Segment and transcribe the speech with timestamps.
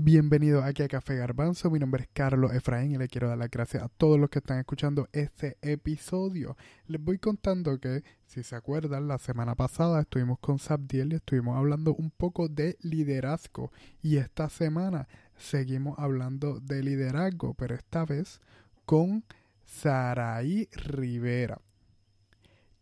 [0.00, 1.72] Bienvenido aquí a Café Garbanzo.
[1.72, 4.38] Mi nombre es Carlos Efraín y le quiero dar las gracias a todos los que
[4.38, 6.56] están escuchando este episodio.
[6.86, 11.56] Les voy contando que, si se acuerdan, la semana pasada estuvimos con Sabdiel y estuvimos
[11.56, 13.72] hablando un poco de liderazgo.
[14.00, 18.40] Y esta semana seguimos hablando de liderazgo, pero esta vez
[18.84, 19.24] con
[19.66, 21.60] Saraí Rivera.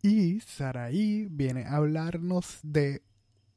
[0.03, 3.01] Y Saraí viene a hablarnos de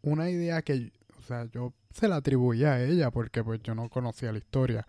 [0.01, 3.89] una idea que, o sea, yo se la atribuía a ella porque pues yo no
[3.89, 4.87] conocía la historia.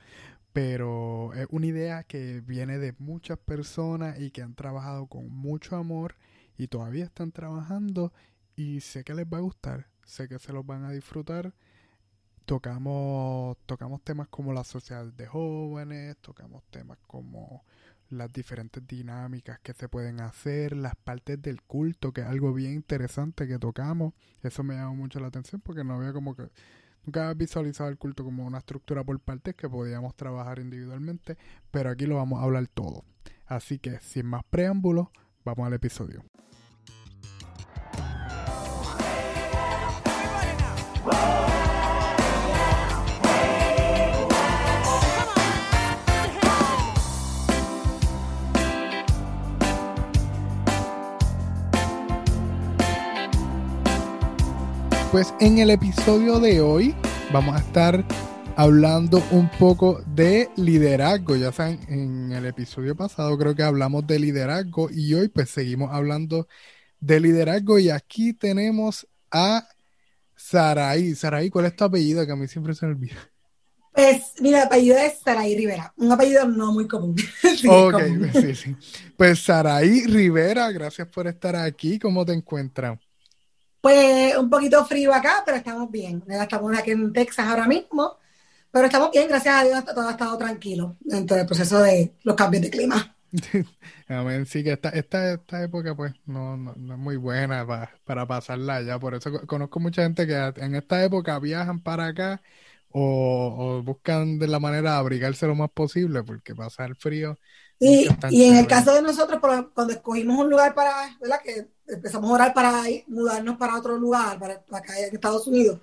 [0.52, 5.76] Pero es una idea que viene de muchas personas y que han trabajado con mucho
[5.76, 6.16] amor
[6.58, 8.12] y todavía están trabajando
[8.56, 11.54] y sé que les va a gustar, sé que se los van a disfrutar.
[12.46, 17.64] Tocamos, tocamos temas como la sociedad de jóvenes, tocamos temas como
[18.08, 22.74] las diferentes dinámicas que se pueden hacer, las partes del culto, que es algo bien
[22.74, 24.14] interesante que tocamos.
[24.42, 26.50] Eso me llamó mucho la atención porque no había como que
[27.04, 31.36] Nunca visualizado el culto como una estructura por partes que podíamos trabajar individualmente,
[31.70, 33.04] pero aquí lo vamos a hablar todo.
[33.46, 35.08] Así que, sin más preámbulos,
[35.44, 36.22] vamos al episodio.
[55.10, 56.94] Pues en el episodio de hoy
[57.32, 58.04] vamos a estar
[58.54, 61.34] hablando un poco de liderazgo.
[61.34, 65.92] Ya saben, en el episodio pasado creo que hablamos de liderazgo y hoy pues seguimos
[65.92, 66.46] hablando
[67.00, 69.66] de liderazgo y aquí tenemos a
[70.36, 71.16] Saraí.
[71.16, 72.24] Saraí, ¿cuál es tu apellido?
[72.24, 73.16] Que a mí siempre se me olvida.
[73.92, 77.16] Pues mira, el apellido es Saraí Rivera, un apellido no muy común.
[77.68, 78.00] ok,
[78.32, 78.76] sí, sí.
[79.16, 81.98] Pues Saraí Rivera, gracias por estar aquí.
[81.98, 82.96] ¿Cómo te encuentras?
[83.80, 86.22] Pues un poquito frío acá, pero estamos bien.
[86.28, 88.18] Estamos aquí en Texas ahora mismo,
[88.70, 92.36] pero estamos bien, gracias a Dios, todo ha estado tranquilo dentro del proceso de los
[92.36, 93.16] cambios de clima.
[94.08, 98.26] Amén, sí que esta, esta, esta época pues no, no, es muy buena para, para
[98.26, 102.42] pasarla allá, por eso conozco mucha gente que en esta época viajan para acá
[102.90, 107.38] o, buscan de la manera de abrigarse lo más posible porque pasa el frío.
[107.82, 109.40] Y, y en el caso de nosotros,
[109.72, 111.40] cuando escogimos un lugar para, ¿verdad?
[111.42, 115.80] Que empezamos a orar para mudarnos para otro lugar, para, acá en Estados Unidos,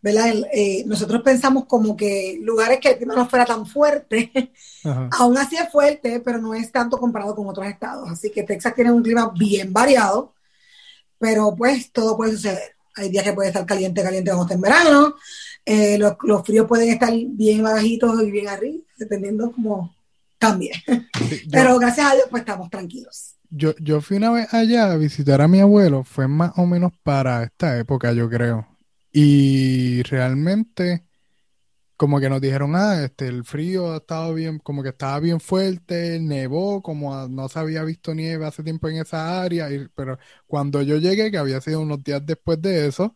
[0.00, 0.32] ¿verdad?
[0.50, 4.50] Eh, nosotros pensamos como que lugares que el clima no fuera tan fuerte,
[5.12, 8.08] aún así es fuerte, pero no es tanto comparado con otros estados.
[8.10, 10.32] Así que Texas tiene un clima bien variado,
[11.18, 12.76] pero pues todo puede suceder.
[12.94, 15.16] Hay días que puede estar caliente, caliente como está en verano,
[15.66, 19.95] eh, los, los, fríos pueden estar bien bajitos y bien arriba, dependiendo cómo
[20.38, 20.72] cambie.
[21.50, 23.36] pero gracias a Dios, pues estamos tranquilos.
[23.50, 26.92] Yo, yo fui una vez allá a visitar a mi abuelo, fue más o menos
[27.02, 28.66] para esta época, yo creo.
[29.12, 31.06] Y realmente,
[31.96, 35.40] como que nos dijeron, ah, este, el frío ha estado bien, como que estaba bien
[35.40, 40.82] fuerte, nevó, como no se había visto nieve hace tiempo en esa área, pero cuando
[40.82, 43.14] yo llegué, que había sido unos días después de eso,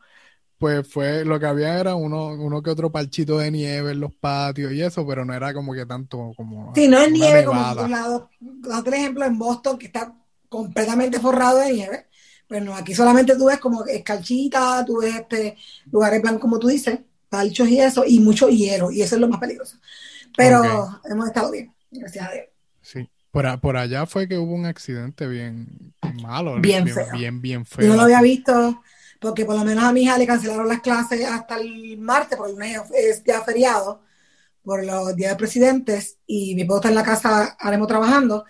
[0.60, 4.14] pues fue, lo que había era uno, uno que otro parchito de nieve en los
[4.14, 6.74] patios y eso, pero no era como que tanto como...
[6.74, 8.28] Sí, no es nieve como en lados.
[8.70, 10.14] Otro ejemplo en Boston, que está
[10.50, 12.06] completamente forrado de nieve.
[12.46, 15.56] Pero no, aquí solamente tú ves como escarchita, tú ves este,
[15.90, 16.98] lugares blancos, como tú dices,
[17.30, 19.78] palchos y eso, y mucho hielo, y eso es lo más peligroso.
[20.36, 20.62] Pero
[21.10, 22.44] hemos estado bien, gracias a Dios.
[22.82, 27.06] Sí, por, por, allá fue que hubo un accidente bien malo, bien, bien, feo.
[27.14, 27.86] bien, bien feo.
[27.86, 28.82] Yo no lo había visto,
[29.20, 32.52] porque por lo menos a mi hija le cancelaron las clases hasta el martes, porque
[32.52, 34.02] el lunes es ya feriado,
[34.62, 38.44] por los días de presidentes, y mi esposo está en la casa, haremos trabajando,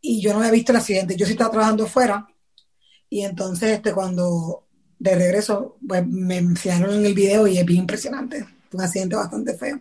[0.00, 1.16] y yo no había visto el accidente.
[1.16, 2.26] Yo sí estaba trabajando fuera
[3.08, 4.66] y entonces este, cuando
[4.98, 8.46] de regreso pues, me enseñaron en el video y es bien impresionante.
[8.72, 9.80] Un accidente bastante feo.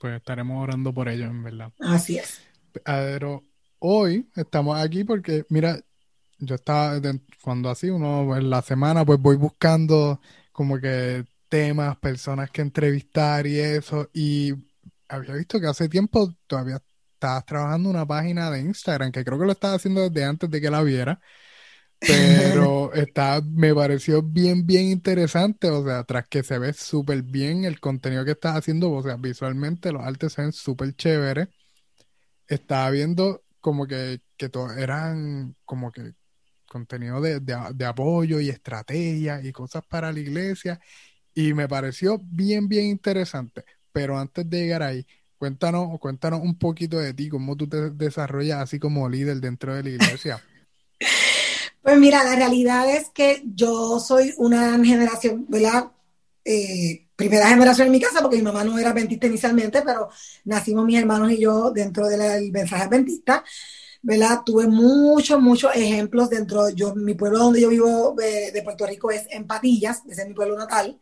[0.00, 1.72] Pues estaremos orando por ello, en verdad.
[1.80, 2.40] Así es.
[2.84, 3.44] Pero
[3.78, 5.80] hoy estamos aquí porque, mira,
[6.38, 7.00] yo estaba,
[7.42, 10.20] cuando así uno en la semana, pues voy buscando
[10.52, 14.52] como que temas, personas que entrevistar y eso, y
[15.08, 16.82] había visto que hace tiempo todavía
[17.14, 20.60] estabas trabajando una página de Instagram, que creo que lo estabas haciendo desde antes de
[20.60, 21.20] que la viera,
[22.00, 27.64] pero está, me pareció bien, bien interesante, o sea, tras que se ve súper bien
[27.64, 31.48] el contenido que estás haciendo, o sea, visualmente los artes se ven súper chéveres,
[32.48, 36.12] estaba viendo como que, que eran como que
[36.74, 40.80] contenido de, de apoyo y estrategia y cosas para la iglesia,
[41.34, 45.06] y me pareció bien, bien interesante, pero antes de llegar ahí,
[45.44, 49.82] Cuéntanos, cuéntanos un poquito de ti, cómo tú te desarrollas así como líder dentro de
[49.82, 50.42] la iglesia.
[51.82, 55.92] Pues mira, la realidad es que yo soy una generación, ¿verdad?
[56.42, 60.08] Eh, primera generación en mi casa, porque mi mamá no era adventista inicialmente, pero
[60.46, 63.44] nacimos mis hermanos y yo dentro del mensaje adventista.
[64.04, 64.42] ¿Verdad?
[64.44, 69.10] Tuve muchos, muchos ejemplos dentro, yo, mi pueblo donde yo vivo de, de Puerto Rico
[69.10, 71.00] es en Patillas, ese es mi pueblo natal,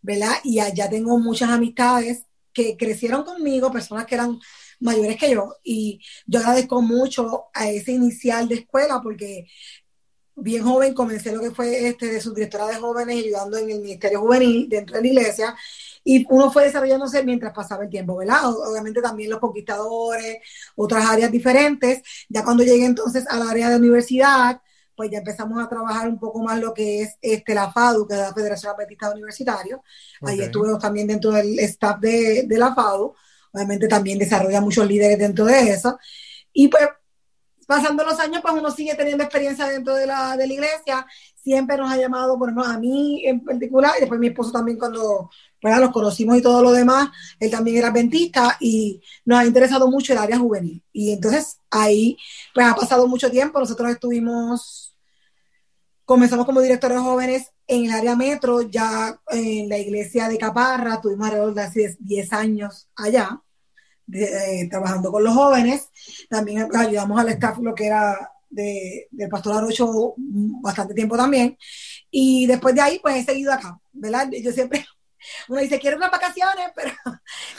[0.00, 0.34] ¿verdad?
[0.44, 2.22] Y allá tengo muchas amistades
[2.52, 4.38] que crecieron conmigo, personas que eran
[4.78, 9.46] mayores que yo, y yo agradezco mucho a ese inicial de escuela porque
[10.36, 14.20] bien joven comencé lo que fue este de subdirectora de jóvenes ayudando en el Ministerio
[14.20, 15.56] Juvenil dentro de la iglesia
[16.04, 18.48] y uno fue desarrollándose mientras pasaba el tiempo, ¿verdad?
[18.48, 20.38] Obviamente también los conquistadores,
[20.76, 22.00] otras áreas diferentes.
[22.28, 24.62] Ya cuando llegué entonces al área de universidad,
[24.94, 28.14] pues ya empezamos a trabajar un poco más lo que es este, la FADU, que
[28.14, 29.82] es la Federación Adventista Universitario.
[30.22, 33.12] Ahí estuve también dentro del staff de, de la FADU.
[33.52, 35.98] Obviamente también desarrolla muchos líderes dentro de eso.
[36.52, 36.84] Y pues
[37.66, 41.06] pasando los años, pues uno sigue teniendo experiencia dentro de la, de la iglesia.
[41.34, 45.30] Siempre nos ha llamado, por a mí en particular, y después mi esposo también cuando
[45.62, 47.08] bueno, los conocimos y todo lo demás,
[47.40, 50.82] él también era adventista y nos ha interesado mucho el área juvenil.
[50.92, 52.16] Y entonces ahí,
[52.54, 53.58] pues ha pasado mucho tiempo.
[53.58, 54.96] Nosotros estuvimos,
[56.04, 61.26] comenzamos como directores jóvenes en el área metro, ya en la iglesia de Caparra, tuvimos
[61.26, 63.42] alrededor de 10 años allá
[64.06, 65.88] de, trabajando con los jóvenes.
[66.28, 71.56] También ayudamos al staff, lo que era de, del pastor Arocho, bastante tiempo también.
[72.10, 74.28] Y después de ahí, pues he seguido acá, ¿verdad?
[74.42, 74.86] Yo siempre,
[75.48, 76.92] uno dice, quiero unas vacaciones, pero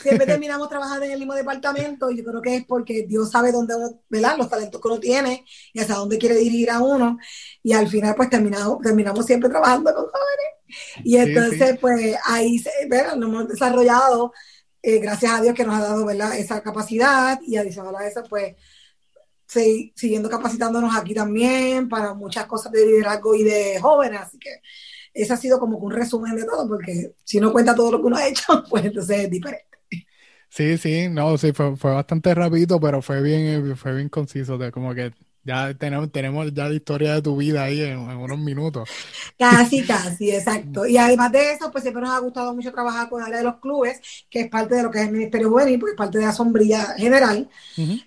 [0.02, 2.10] siempre terminamos trabajando en el mismo departamento.
[2.10, 3.74] Y yo creo que es porque Dios sabe dónde,
[4.08, 4.36] ¿verdad?
[4.36, 7.18] Los talentos que uno tiene y hasta dónde quiere dirigir a uno.
[7.62, 10.58] Y al final, pues terminamos, terminamos siempre trabajando con jóvenes.
[11.02, 13.16] Y entonces, pues ahí, ¿verdad?
[13.16, 14.32] Nos hemos desarrollado
[14.82, 16.36] eh, gracias a Dios que nos ha dado ¿verdad?
[16.38, 18.54] esa capacidad y adicional a eso, pues
[19.46, 24.20] siguiendo capacitándonos aquí también para muchas cosas de liderazgo y de jóvenes.
[24.20, 24.60] Así que
[25.14, 28.06] ese ha sido como un resumen de todo, porque si no cuenta todo lo que
[28.06, 29.66] uno ha hecho, pues entonces es diferente.
[30.50, 34.72] Sí, sí, no, sí, fue, fue bastante rápido, pero fue bien, fue bien conciso, de
[34.72, 35.12] como que
[35.44, 38.88] ya tenemos, tenemos ya la historia de tu vida ahí en, unos minutos.
[39.38, 40.86] Casi, casi, exacto.
[40.86, 43.44] Y además de eso, pues siempre nos ha gustado mucho trabajar con el área de
[43.44, 46.18] los clubes, que es parte de lo que es el Ministerio Juvenil, porque es parte
[46.18, 47.48] de la sombrilla general.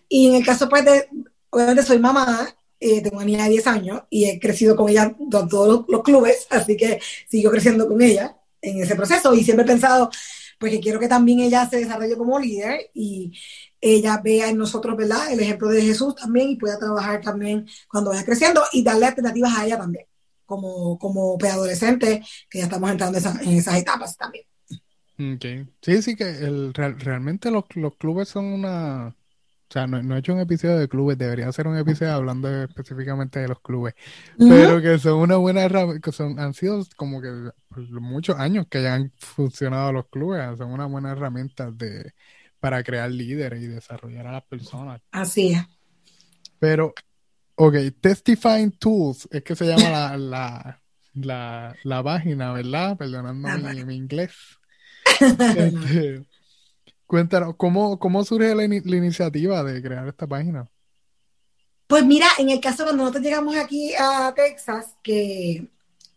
[0.07, 1.07] Y en el caso, pues, de,
[1.49, 2.47] obviamente soy mamá,
[2.83, 6.03] eh, tengo una niña de 10 años y he crecido con ella en todos los,
[6.03, 6.99] clubes, así que
[7.29, 10.09] sigo creciendo con ella en ese proceso y siempre he pensado,
[10.57, 13.33] pues que quiero que también ella se desarrolle como líder y
[13.81, 15.31] ella vea en nosotros, ¿verdad?
[15.31, 19.57] El ejemplo de Jesús también y pueda trabajar también cuando vaya creciendo y darle alternativas
[19.57, 20.05] a ella también,
[20.45, 24.45] como, como preadolescente, que ya estamos entrando en, esas etapas también.
[25.35, 25.67] Okay.
[25.81, 29.07] Sí, sí, que el, realmente los, los clubes son una,
[29.71, 33.39] o sea, no, he hecho un episodio de clubes, debería ser un episodio hablando específicamente
[33.39, 33.93] de los clubes,
[34.37, 37.51] pero que son una buena herramienta, que son, han sido como que
[37.91, 42.13] muchos años que ya han funcionado los clubes, son una buena herramienta de,
[42.61, 45.01] para crear líderes y desarrollar a las personas.
[45.11, 45.63] Así es.
[46.59, 46.93] Pero,
[47.55, 50.81] ok, Testifying Tools es que se llama la, la,
[51.15, 52.95] la, la página, ¿verdad?
[52.95, 53.49] Perdonando
[53.85, 54.31] mi, inglés.
[55.19, 56.23] Este,
[57.05, 60.69] cuéntanos, ¿cómo, cómo surge la, iniciativa de crear esta página?
[61.87, 65.67] Pues mira, en el caso cuando nosotros llegamos aquí a Texas, que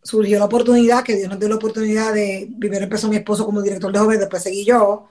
[0.02, 3.62] surgió la oportunidad, que Dios nos dio la oportunidad de, primero empezó mi esposo como
[3.62, 5.08] director de jóvenes, después seguí yo,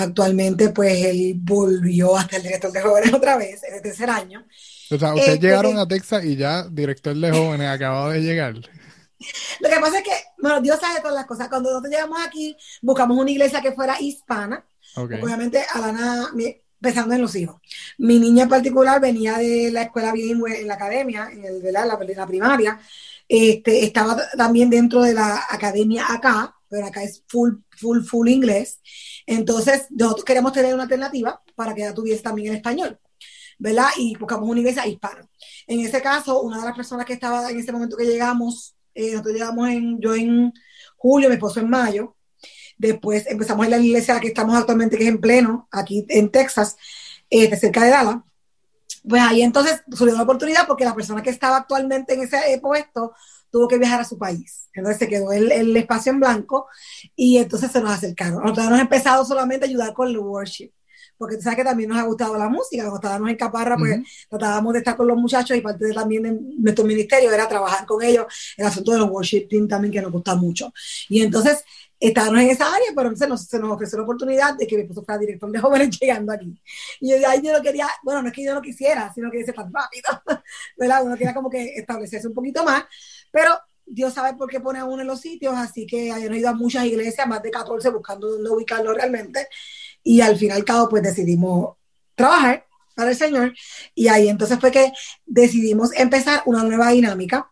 [0.00, 4.46] Actualmente, pues él volvió hasta el director de jóvenes otra vez, en el tercer año.
[4.90, 8.54] O sea, ustedes este, llegaron a Texas y ya director de jóvenes acababa de llegar.
[8.54, 11.48] Lo que pasa es que, bueno, Dios sabe todas las cosas.
[11.48, 14.64] Cuando nosotros llegamos aquí, buscamos una iglesia que fuera hispana.
[14.96, 16.30] Obviamente, Alana,
[16.80, 17.60] pensando en los hijos.
[17.98, 21.72] Mi niña en particular venía de la escuela bilingüe en la academia, en el, de
[21.72, 22.80] la, la primaria.
[23.28, 28.80] Este, estaba también dentro de la academia acá, pero acá es full, full, full inglés.
[29.30, 32.98] Entonces, nosotros queremos tener una alternativa para que ella tuviese también el español,
[33.60, 33.86] ¿verdad?
[33.96, 35.24] Y buscamos una iglesia hispana.
[35.68, 39.12] En ese caso, una de las personas que estaba en ese momento que llegamos, eh,
[39.12, 40.52] nosotros llegamos en, yo en
[40.96, 42.16] julio, mi esposo en mayo,
[42.76, 46.76] después empezamos en la iglesia que estamos actualmente, que es en pleno, aquí en Texas,
[47.30, 48.16] eh, cerca de Dallas.
[49.08, 53.12] Pues ahí entonces surgió la oportunidad porque la persona que estaba actualmente en ese puesto
[53.50, 54.68] tuvo que viajar a su país.
[54.72, 56.66] Entonces se quedó el, el espacio en blanco
[57.16, 58.42] y entonces se nos acercaron.
[58.42, 60.72] Nosotros hemos empezado solamente a ayudar con el worship
[61.20, 64.00] porque tú sabes que también nos ha gustado la música, cuando estábamos en Caparra, pues
[64.26, 67.84] tratábamos de estar con los muchachos y parte de, también de nuestro ministerio era trabajar
[67.84, 68.24] con ellos
[68.56, 70.72] el asunto de los worship team también que nos gusta mucho.
[71.10, 71.62] Y entonces
[72.00, 75.04] estábamos en esa área, pero entonces se nos ofreció la oportunidad de que mi esposo
[75.04, 76.58] fuera director de jóvenes llegando aquí.
[77.00, 79.40] Y yo, ahí yo no quería, bueno, no es que yo no quisiera, sino que
[79.40, 80.08] hice tan rápido,
[80.78, 81.04] ¿verdad?
[81.04, 82.84] Uno quería como que establecerse un poquito más,
[83.30, 86.48] pero Dios sabe por qué pone a uno en los sitios, así que han ido
[86.48, 89.48] a muchas iglesias, más de 14, buscando dónde ubicarlo realmente.
[90.02, 91.76] Y al final y al cabo, pues decidimos
[92.14, 93.52] trabajar para el Señor.
[93.94, 94.92] Y ahí entonces fue que
[95.26, 97.50] decidimos empezar una nueva dinámica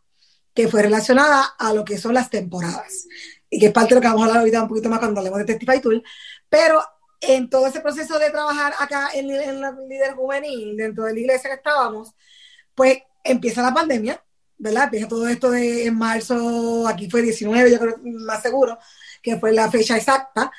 [0.55, 3.07] que fue relacionada a lo que son las temporadas.
[3.51, 5.21] Y que es parte de lo que vamos a hablar ahorita un poquito más cuando
[5.21, 6.03] hablemos de Testify Tool.
[6.49, 6.83] Pero
[7.21, 11.21] en todo ese proceso de trabajar acá en, en la líder juvenil, dentro de la
[11.21, 12.15] iglesia que estábamos,
[12.75, 14.23] pues empieza la pandemia,
[14.59, 14.85] ¿verdad?
[14.85, 18.79] Empieza todo esto de en marzo, aquí fue 19, yo creo más seguro,
[19.23, 20.51] que fue la fecha exacta.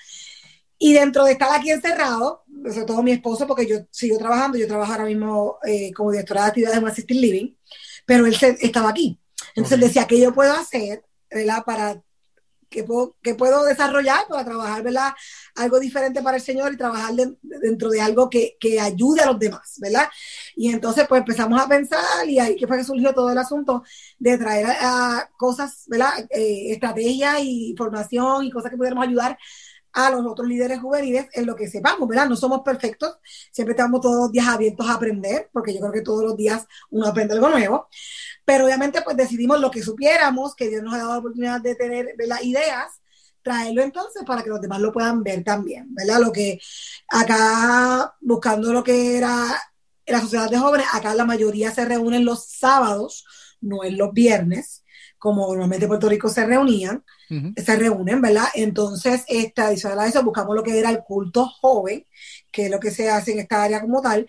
[0.77, 4.67] Y dentro de estar aquí encerrado, sobre todo mi esposo, porque yo sigo trabajando, yo
[4.67, 7.53] trabajo ahora mismo eh, como directora de actividades en Assisted Living,
[8.05, 9.19] pero él estaba aquí.
[9.49, 11.63] Entonces él decía, ¿qué yo puedo hacer, ¿verdad?
[11.65, 12.01] Para
[12.69, 15.13] que puedo, que puedo desarrollar para trabajar, ¿verdad?
[15.59, 19.39] Algo diferente para el Señor y trabajar dentro de algo que, que, ayude a los
[19.39, 20.07] demás, ¿verdad?
[20.55, 23.83] Y entonces pues empezamos a pensar y ahí que fue que surgió todo el asunto
[24.17, 26.11] de traer a, cosas, ¿verdad?
[26.29, 29.37] Eh, estrategias y formación y cosas que pudiéramos ayudar
[29.93, 32.27] a los otros líderes juveniles en lo que sepamos, ¿verdad?
[32.29, 33.17] No somos perfectos,
[33.51, 36.65] siempre estamos todos los días abiertos a aprender, porque yo creo que todos los días
[36.91, 37.87] uno aprende algo nuevo,
[38.45, 41.75] pero obviamente pues decidimos lo que supiéramos, que Dios nos ha dado la oportunidad de
[41.75, 42.98] tener las ideas,
[43.49, 46.19] traerlo entonces para que los demás lo puedan ver también, ¿verdad?
[46.19, 46.59] Lo que
[47.07, 49.59] acá, buscando lo que era
[50.05, 53.25] la sociedad de jóvenes, acá la mayoría se reúnen los sábados,
[53.61, 54.83] no en los viernes,
[55.17, 57.03] como normalmente Puerto Rico se reunían,
[57.55, 58.45] se reúnen, ¿verdad?
[58.53, 62.05] Entonces, esta, adicional a eso, buscamos lo que era el culto joven,
[62.51, 64.27] que es lo que se hace en esta área como tal,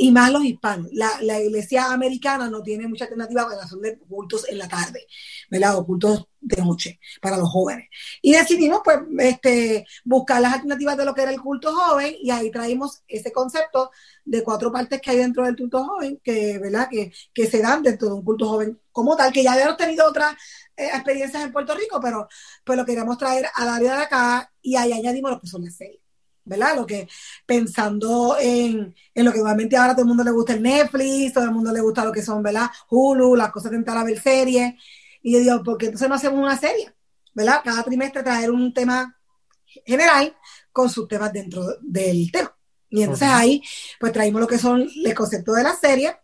[0.00, 0.88] y más los hispanos.
[0.92, 5.06] La, la, iglesia americana no tiene mucha alternativa para hacer cultos en la tarde,
[5.50, 5.76] ¿verdad?
[5.76, 7.88] O cultos de noche para los jóvenes.
[8.22, 12.30] Y decidimos, pues, este, buscar las alternativas de lo que era el culto joven y
[12.30, 13.90] ahí traímos ese concepto
[14.24, 16.88] de cuatro partes que hay dentro del culto joven, que, ¿verdad?
[16.88, 20.06] Que, que se dan dentro de un culto joven como tal, que ya habíamos tenido
[20.08, 20.34] otras
[20.76, 22.28] eh, experiencias en Puerto Rico, pero
[22.64, 25.76] pues lo queríamos traer al área de acá y ahí añadimos lo que son las
[25.76, 26.07] series.
[26.48, 26.76] ¿Verdad?
[26.76, 27.08] Lo que
[27.46, 31.44] pensando en, en, lo que normalmente ahora todo el mundo le gusta el Netflix, todo
[31.44, 32.70] el mundo le gusta lo que son, ¿verdad?
[32.90, 34.74] Hulu, las cosas de entrar a ver series.
[35.22, 36.92] Y yo digo, ¿por qué entonces no hacemos una serie?
[37.34, 37.60] ¿Verdad?
[37.64, 39.16] Cada trimestre traer un tema
[39.84, 40.36] general
[40.72, 42.54] con sus temas dentro del tema.
[42.90, 43.62] Y entonces ahí,
[44.00, 46.16] pues traímos lo que son el concepto de la serie.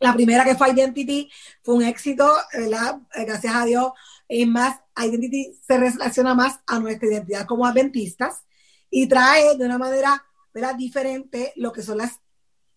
[0.00, 1.30] La primera que fue Identity
[1.62, 3.00] fue un éxito, ¿verdad?
[3.14, 3.92] Gracias a Dios.
[4.28, 8.42] Es más, Identity se relaciona más a nuestra identidad como adventistas
[8.90, 10.74] y trae de una manera ¿verdad?
[10.74, 12.20] diferente lo que son las,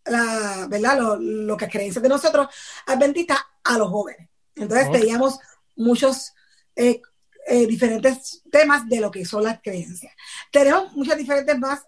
[0.05, 0.99] la, ¿verdad?
[0.99, 2.47] Lo, lo, que creencias de nosotros
[2.85, 4.29] adventistas a los jóvenes.
[4.55, 5.39] Entonces teníamos
[5.75, 6.33] muchos
[6.75, 7.01] eh,
[7.47, 10.13] eh, diferentes temas de lo que son las creencias.
[10.51, 11.81] Tenemos muchas diferentes más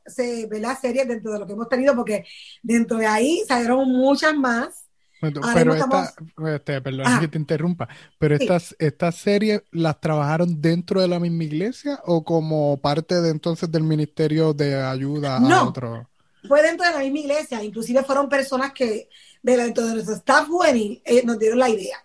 [0.49, 0.77] ¿verdad?
[0.79, 2.25] series dentro de lo que hemos tenido, porque
[2.61, 4.82] dentro de ahí salieron muchas más
[5.31, 6.13] pero esta,
[6.53, 7.87] este, perdón que te interrumpa,
[8.17, 13.29] pero estas, estas series las trabajaron dentro de la misma iglesia o como parte de
[13.29, 16.09] entonces del ministerio de ayuda a otro.
[16.47, 19.09] Fue dentro de la misma iglesia, inclusive fueron personas que
[19.41, 21.97] dentro de nuestro staff juvenil eh, nos dieron la idea.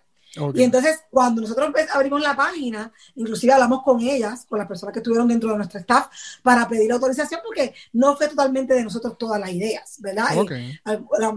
[0.53, 4.99] Y entonces, cuando nosotros abrimos la página, inclusive hablamos con ellas, con las personas que
[4.99, 6.07] estuvieron dentro de nuestro staff,
[6.43, 10.29] para pedir autorización, porque no fue totalmente de nosotros todas las ideas, ¿verdad?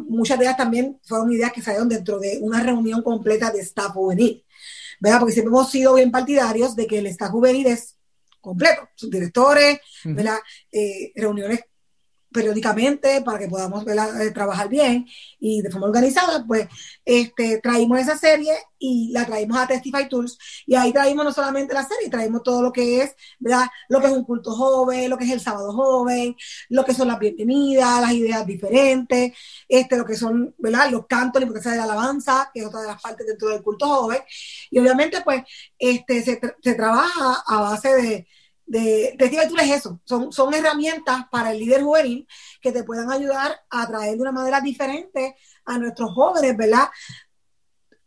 [0.09, 3.93] muchas de ellas también fueron ideas que salieron dentro de una reunión completa de staff
[3.93, 4.45] juvenil,
[5.01, 5.21] ¿verdad?
[5.21, 7.97] Porque siempre hemos sido bien partidarios de que el staff juvenil es
[8.41, 10.39] completo, sus directores, ¿verdad?
[10.71, 11.61] Eh, reuniones
[12.33, 15.07] periódicamente para que podamos eh, trabajar bien
[15.39, 16.69] y de forma organizada, pues
[17.05, 21.75] este, traímos esa serie y la traímos a Testify Tools y ahí traímos no solamente
[21.75, 23.67] la serie, traímos todo lo que es, ¿verdad?
[23.89, 26.37] Lo que es un culto joven, lo que es el sábado joven,
[26.69, 29.33] lo que son las bienvenidas, las ideas diferentes,
[29.69, 30.91] este, lo que son, ¿verdad?
[30.91, 33.63] Los cantos, la importancia de la alabanza, que es otra de las partes dentro del
[33.63, 34.21] culto joven
[34.71, 35.43] y obviamente pues
[35.79, 38.27] este, se, se trabaja a base de
[38.73, 42.27] de, de tú es eso, son, son herramientas para el líder juvenil
[42.59, 45.37] que te puedan ayudar a traer de una manera diferente
[45.67, 46.89] a nuestros jóvenes, ¿verdad?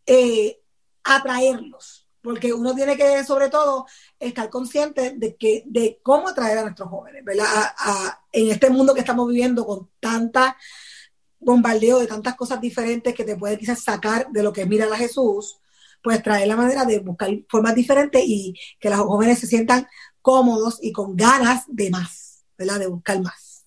[0.07, 0.59] Eh,
[1.03, 3.85] atraerlos, porque uno tiene que sobre todo
[4.19, 7.47] estar consciente de, que, de cómo atraer a nuestros jóvenes, ¿verdad?
[8.31, 10.57] en este mundo que estamos viviendo con tanta
[11.37, 14.91] bombardeo de tantas cosas diferentes que te puede quizás sacar de lo que es mirar
[14.91, 15.59] a Jesús,
[16.01, 19.87] pues traer la manera de buscar formas diferentes y que los jóvenes se sientan
[20.25, 22.79] cómodos y con ganas de más, ¿verdad?
[22.79, 23.63] De buscar más.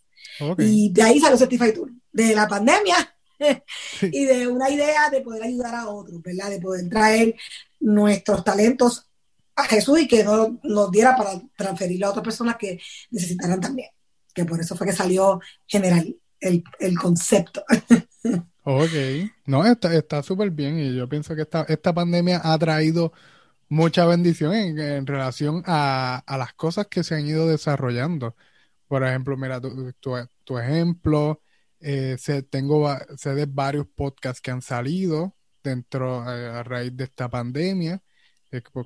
[0.58, 2.96] Y de ahí salió Certified Tour, de la pandemia
[4.02, 6.50] y de una idea de poder ayudar a otros, ¿verdad?
[6.50, 7.36] De poder traer
[7.78, 9.06] nuestros talentos
[9.54, 12.80] a Jesús y que no nos diera para transferirlo a otras personas que
[13.12, 13.90] necesitaran también.
[14.34, 17.64] Que por eso fue que salió general el, el concepto.
[18.64, 23.12] ok, no, está súper bien y yo pienso que esta, esta pandemia ha traído
[23.68, 28.36] mucha bendición en, relación a, las cosas que se han ido desarrollando.
[28.88, 31.42] Por ejemplo, mira, tu, ejemplo,
[31.80, 37.04] eh, sé, tengo, sé de varios podcasts que han salido dentro, eh, a raíz de
[37.04, 38.02] esta pandemia,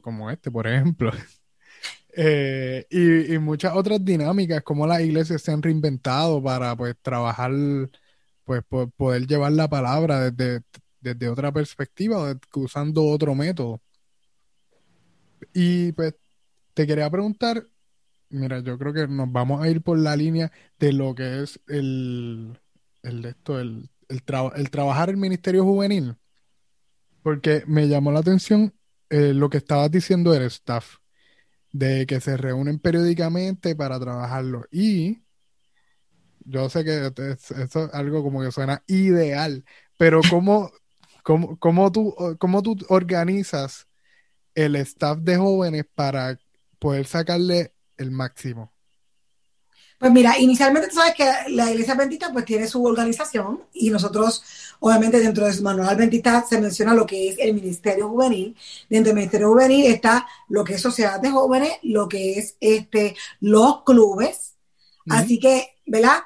[0.02, 1.10] como este, por ejemplo.
[2.14, 7.52] Eh, y, muchas otras dinámicas, como las iglesias se han reinventado para pues trabajar,
[8.44, 8.62] pues
[8.96, 10.62] poder llevar la palabra desde,
[11.00, 13.80] desde otra perspectiva, usando otro método.
[15.54, 16.14] Y pues
[16.75, 17.66] te quería preguntar,
[18.30, 21.61] mira, yo creo que nos vamos a ir por la línea de lo que es
[21.68, 22.59] el,
[23.02, 24.23] el esto, el, el,
[24.56, 26.16] el trabajar el ministerio juvenil,
[27.23, 28.75] porque me llamó la atención
[29.11, 30.97] eh, lo que estabas diciendo del staff
[31.73, 34.64] de que se reúnen periódicamente para trabajarlo.
[34.71, 35.23] Y
[36.44, 39.64] yo sé que eso es algo como que suena ideal,
[39.99, 40.71] pero ¿cómo,
[41.23, 43.87] cómo, cómo, tú, cómo tú organizas
[44.54, 46.38] el staff de jóvenes para
[46.78, 48.73] poder sacarle el máximo?
[50.02, 54.42] Pues mira, inicialmente tú sabes que la Iglesia Adventista pues tiene su organización y nosotros,
[54.80, 58.56] obviamente dentro de su manual Adventista se menciona lo que es el Ministerio Juvenil.
[58.90, 63.14] Dentro del Ministerio Juvenil está lo que es Sociedad de Jóvenes, lo que es este,
[63.38, 64.54] los clubes.
[65.09, 66.18] Así que, ¿verdad?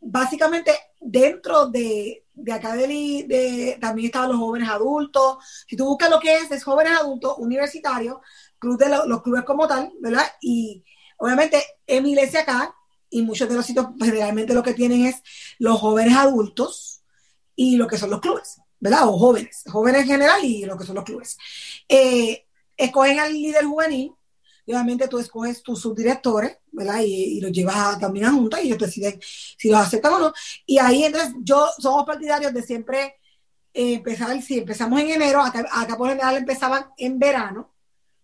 [0.00, 5.38] Básicamente dentro de, de acá de, también estaban los jóvenes adultos.
[5.66, 8.18] Si tú buscas lo que es, es jóvenes adultos, universitarios,
[8.58, 10.26] club de los clubes como tal, ¿verdad?
[10.40, 10.84] Y
[11.18, 12.74] obviamente en mi iglesia acá
[13.08, 15.22] y muchos de los sitios generalmente lo que tienen es
[15.58, 17.02] los jóvenes adultos
[17.56, 19.08] y lo que son los clubes, ¿verdad?
[19.08, 21.36] O jóvenes, jóvenes en general y lo que son los clubes.
[21.88, 24.14] Eh, escogen al líder juvenil,
[24.70, 27.00] y obviamente tú escoges tus subdirectores, ¿verdad?
[27.04, 30.32] Y, los llevas también a junta y ellos deciden si los aceptan o no.
[30.64, 33.16] Y ahí entonces yo somos partidarios de siempre
[33.74, 37.74] eh, empezar, si empezamos en enero, acá, acá por general empezaban en verano,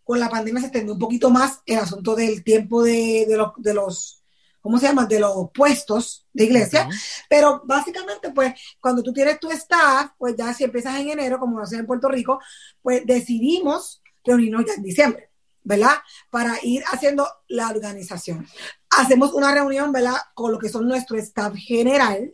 [0.04, 3.74] con la pandemia se extendió un poquito más el asunto del tiempo de, de, de
[3.74, 4.22] los
[4.60, 5.06] ¿cómo se llama?
[5.06, 6.88] De los puestos de iglesia.
[7.28, 11.58] Pero básicamente, pues, cuando tú tienes tu staff, pues ya si empiezas en enero, como
[11.58, 12.40] lo hacen en Puerto Rico,
[12.82, 15.30] pues decidimos reunirnos ya en diciembre,
[15.66, 15.96] ¿verdad?
[16.30, 18.46] Para ir haciendo la organización.
[18.90, 20.16] Hacemos una reunión, ¿verdad?
[20.34, 22.32] Con lo que son nuestro staff general,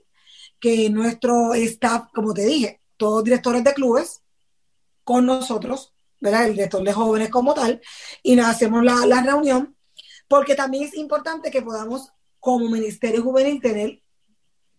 [0.60, 4.22] que nuestro staff, como te dije, todos directores de clubes,
[5.02, 6.46] con nosotros, ¿verdad?
[6.46, 7.80] El director de jóvenes como tal,
[8.22, 9.76] y nos hacemos la, la reunión
[10.28, 14.02] porque también es importante que podamos como Ministerio Juvenil tener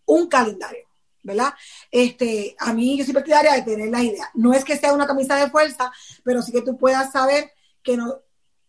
[0.05, 0.87] un calendario,
[1.21, 1.53] ¿verdad?
[1.91, 4.31] Este, a mí yo soy partidaria de tener la idea.
[4.33, 5.91] No es que sea una camisa de fuerza,
[6.23, 7.51] pero sí que tú puedas saber
[7.83, 8.21] que no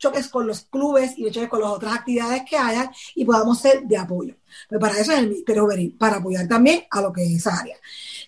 [0.05, 3.59] choques con los clubes y no choques con las otras actividades que hayan y podamos
[3.61, 4.37] ser de apoyo.
[4.69, 7.59] Pero para eso es el Ministerio Juvenil, para apoyar también a lo que es esa
[7.59, 7.77] área.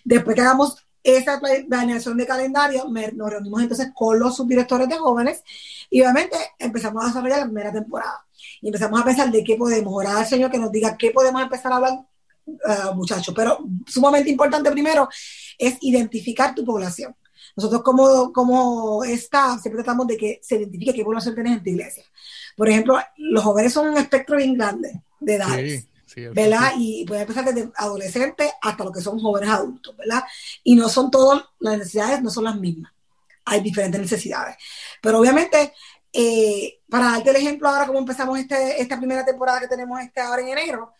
[0.03, 5.43] Después que hagamos esa planeación de calendario, nos reunimos entonces con los subdirectores de jóvenes
[5.89, 8.25] y obviamente empezamos a desarrollar la primera temporada
[8.61, 11.41] y empezamos a pensar de qué podemos orar al Señor que nos diga qué podemos
[11.41, 11.93] empezar a hablar,
[12.45, 13.33] uh, muchachos.
[13.35, 15.07] Pero sumamente importante primero
[15.57, 17.15] es identificar tu población.
[17.57, 21.69] Nosotros como, como staff siempre tratamos de que se identifique qué población tienes en tu
[21.71, 22.05] iglesia.
[22.55, 25.87] Por ejemplo, los jóvenes son un espectro bien grande de edades.
[26.33, 26.71] ¿verdad?
[26.77, 30.23] Y puede empezar desde adolescentes hasta lo que son jóvenes adultos, ¿verdad?
[30.63, 32.93] Y no son todas, las necesidades no son las mismas.
[33.45, 34.55] Hay diferentes necesidades.
[35.01, 35.73] Pero obviamente
[36.13, 40.21] eh, para darte el ejemplo ahora, como empezamos este, esta primera temporada que tenemos este
[40.21, 40.93] ahora en enero,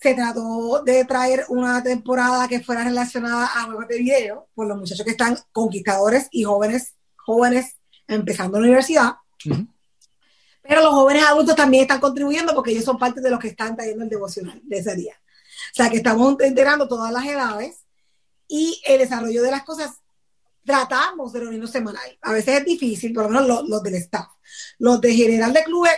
[0.00, 4.78] se trató de traer una temporada que fuera relacionada a juegos de video por los
[4.78, 9.12] muchachos que están conquistadores y jóvenes, jóvenes empezando la universidad.
[10.62, 13.74] Pero los jóvenes adultos también están contribuyendo porque ellos son parte de los que están
[13.74, 15.14] trayendo el devocional de ese día.
[15.72, 17.84] O sea que estamos enterando todas las edades
[18.46, 19.92] y el desarrollo de las cosas
[20.64, 22.18] tratamos de reunirnos semanal.
[22.22, 24.28] A veces es difícil, por lo menos los, del staff.
[24.78, 25.92] Los de general de clubes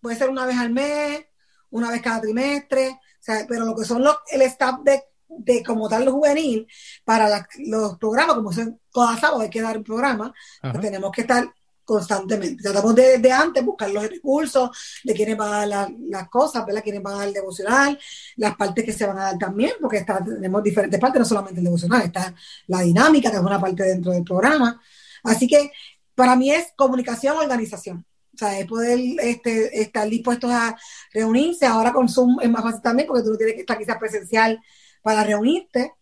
[0.00, 1.26] puede ser una vez al mes,
[1.70, 5.88] una vez cada trimestre, sea, pero lo que son los, el staff de, de como
[5.88, 6.66] tal lo juvenil,
[7.04, 11.22] para los programas, como son todas sábado hay que dar un programa, pues tenemos que
[11.22, 11.48] estar
[11.86, 12.62] constantemente.
[12.62, 14.70] Tratamos de, de, antes buscar los recursos,
[15.04, 16.82] de quiénes van a dar las cosas, ¿verdad?
[16.82, 17.98] Quiénes van a dar el devocional,
[18.36, 21.60] las partes que se van a dar también, porque está, tenemos diferentes partes, no solamente
[21.60, 22.34] el devocional, está
[22.66, 24.80] la dinámica, que es una parte dentro del programa.
[25.22, 25.70] Así que
[26.14, 28.04] para mí es comunicación, organización.
[28.36, 30.76] O sea, es poder este, estar dispuestos a
[31.12, 31.64] reunirse.
[31.64, 34.60] Ahora con Zoom es más fácil también, porque tú no tienes que estar quizás presencial
[35.02, 35.94] para reunirte.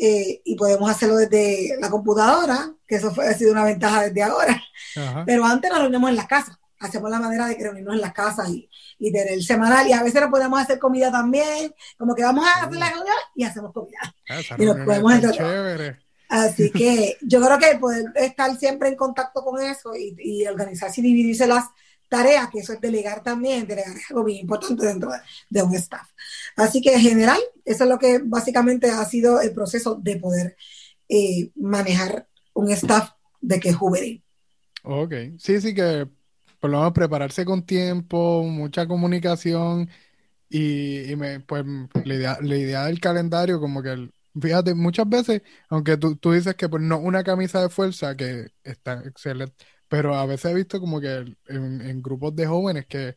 [0.00, 4.22] Eh, y podemos hacerlo desde la computadora, que eso fue, ha sido una ventaja desde
[4.22, 4.62] ahora.
[5.26, 8.48] Pero antes nos reunimos en las casas, hacemos la manera de reunirnos en las casas
[8.48, 12.22] y, y tener el semanal, y a veces nos podemos hacer comida también, como que
[12.22, 13.98] vamos a hacer la reunión y hacemos comida.
[14.28, 15.12] Ah, y nos podemos
[16.28, 21.00] Así que yo creo que poder estar siempre en contacto con eso y, y organizarse
[21.00, 21.64] y dividirse las
[22.08, 25.10] tareas, que eso es delegar también, delegar es algo bien importante dentro
[25.50, 26.08] de, un staff.
[26.56, 30.56] Así que en general, eso es lo que básicamente ha sido el proceso de poder
[31.08, 33.10] eh, manejar un staff
[33.40, 34.22] de que es juvenil.
[34.82, 36.08] Ok, sí, sí que
[36.60, 39.88] por lo menos prepararse con tiempo, mucha comunicación
[40.48, 41.64] y, me, pues
[42.04, 44.10] la idea, la idea del calendario como que
[44.40, 48.48] fíjate, muchas veces, aunque tú, tú dices que pues no una camisa de fuerza, que
[48.62, 49.54] está excelente,
[49.88, 53.16] pero a veces he visto como que en, grupos de jóvenes que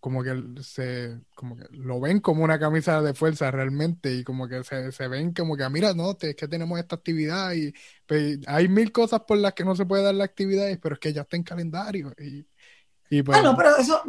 [0.00, 4.48] como que se como que lo ven como una camisa de fuerza realmente y como
[4.48, 7.72] que se, ven como que ah, mira no es que tenemos esta actividad y
[8.06, 11.00] pues, hay mil cosas por las que no se puede dar la actividad pero es
[11.00, 12.46] que ya está en calendario y,
[13.10, 14.02] y pues, bueno pero eso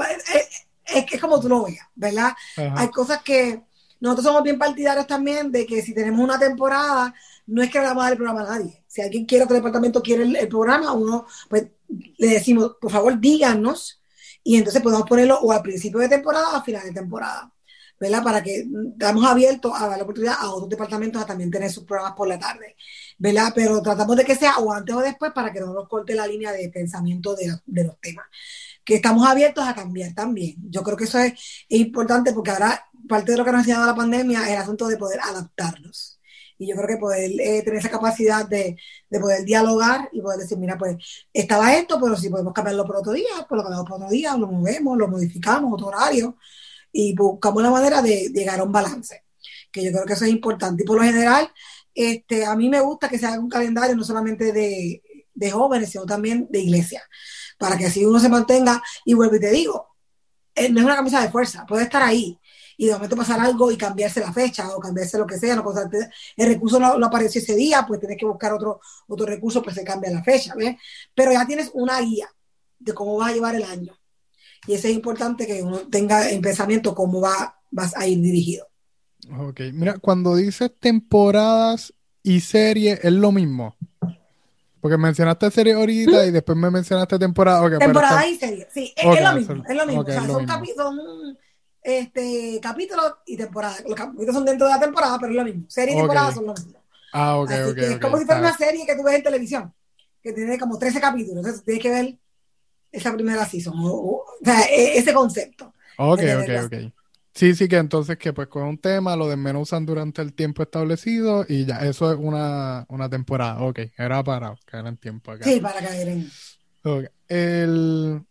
[0.86, 3.64] es, que es como tú lo veas verdad hay cosas que
[4.00, 7.14] nosotros somos bien partidarios también de que si tenemos una temporada
[7.46, 9.50] no es que le vamos a dar el programa a nadie si alguien quiere el
[9.50, 14.02] departamento quiere el programa uno pues le decimos, por favor, díganos,
[14.44, 17.52] y entonces podemos ponerlo o al principio de temporada o a final de temporada,
[18.00, 18.24] ¿verdad?
[18.24, 21.84] Para que estamos abiertos a dar la oportunidad a otros departamentos a también tener sus
[21.84, 22.76] programas por la tarde,
[23.18, 23.52] ¿verdad?
[23.54, 26.28] Pero tratamos de que sea o antes o después para que no nos corte la
[26.28, 28.26] línea de pensamiento de, los temas.
[28.86, 30.56] Que estamos abiertos a cambiar también.
[30.70, 31.34] Yo creo que eso es,
[31.68, 34.58] es importante porque ahora parte de lo que nos ha enseñado la pandemia es el
[34.58, 36.18] asunto de poder adaptarnos
[36.58, 38.78] y yo creo que poder eh, tener esa capacidad de,
[39.10, 40.98] poder dialogar y poder decir, mira, pues
[41.32, 44.36] estaba esto, pero si podemos cambiarlo por otro día, pues lo cambiamos por otro día,
[44.36, 46.38] lo movemos, lo modificamos, otro horario,
[46.92, 49.24] y buscamos una manera de, llegar a un balance,
[49.72, 50.84] que yo creo que eso es importante.
[50.84, 51.52] Y por lo general,
[51.94, 55.92] este, a mí me gusta que se haga un calendario no solamente de, de jóvenes,
[55.92, 57.04] sino también de iglesia,
[57.60, 59.96] para que así uno se mantenga, y vuelvo y te digo,
[60.56, 62.40] eh, no es una camisa de fuerza, puede estar ahí,
[62.78, 65.66] y de momento pasar algo y cambiarse la fecha o cambiarse lo que sea, no
[66.38, 69.84] el recurso no, apareció ese día, pues tienes que buscar otro, otro recurso, pues se
[69.84, 70.76] cambia la fecha, ¿ves?
[71.16, 72.30] Pero ya tienes una guía
[72.78, 73.98] de cómo vas a llevar el año.
[74.68, 78.68] Y eso es importante que uno tenga en pensamiento cómo va, vas a ir dirigido.
[79.40, 83.76] Ok, mira, cuando dices temporadas y series, es lo mismo.
[84.80, 87.80] Porque mencionaste serie ahorita y después me mencionaste temporada.
[87.80, 90.02] temporada y serie, sí, es, lo mismo, es lo mismo.
[90.02, 91.38] o sea, son, son,
[91.88, 93.78] este, capítulos y temporada.
[93.88, 95.64] Los capítulos son dentro de la temporada, pero es lo mismo.
[95.70, 96.84] Serie y temporada son lo mismo.
[97.14, 97.78] Ah, ok, ok.
[97.78, 99.74] es como si fuera una serie que tú ves en televisión,
[100.22, 101.38] que tiene como 13 capítulos.
[101.38, 102.18] Entonces tienes que ver
[102.92, 105.74] esa primera season, o, sea, e, ese concepto.
[105.98, 106.74] Ok, ok, ok.
[107.34, 111.46] Sí, sí, que entonces que pues con un tema lo desmenuzan durante el tiempo establecido
[111.48, 113.64] y ya, eso es una, una temporada.
[113.64, 115.46] Ok, era para caer en tiempo acá.
[115.46, 116.30] Sí, para caer en.
[116.84, 117.08] Okay.
[117.30, 118.27] El,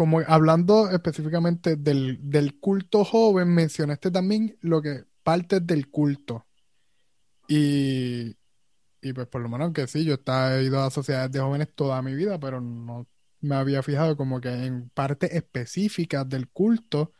[0.00, 6.46] como hablando específicamente del, culto joven, mencionaste también lo que parte del culto.
[7.46, 8.34] Y,
[9.14, 12.14] pues por lo menos que sí, yo he ido a sociedades de jóvenes toda mi
[12.14, 13.06] vida, pero no
[13.42, 17.12] me había fijado como que en partes específicas del culto,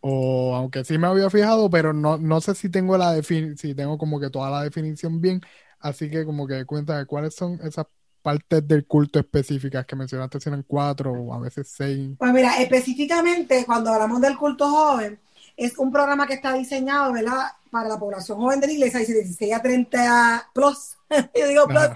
[0.00, 3.98] o aunque sí me había fijado, pero no, no sé si tengo la si tengo
[3.98, 5.42] como que toda la definición bien,
[5.78, 7.84] así que como que cuéntame cuáles son esas
[8.22, 12.10] partes del culto específicas que mencionaste, si eran cuatro o a veces seis.
[12.18, 15.18] Pues mira, específicamente cuando hablamos del culto joven,
[15.56, 17.48] es un programa que está diseñado, ¿verdad?
[17.70, 20.96] Para la población joven de la iglesia, dice 16 a 30 plus.
[21.34, 21.90] Yo digo plus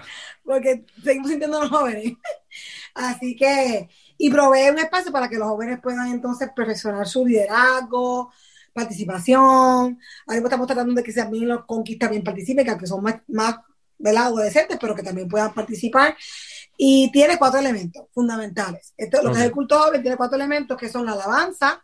[0.47, 2.13] porque seguimos sintiéndonos jóvenes.
[2.93, 8.31] Así que, y provee un espacio para que los jóvenes puedan entonces perfeccionar su liderazgo,
[8.73, 9.99] participación.
[10.25, 13.57] Ahora estamos tratando de que sean bien los conquistas bien participen, que son más, más
[13.97, 14.25] ¿verdad?
[14.25, 16.15] adolescentes, pero que también puedan participar.
[16.77, 18.93] Y tiene cuatro elementos fundamentales.
[18.97, 21.83] Esto, lo que es el culto joven tiene cuatro elementos que son la alabanza,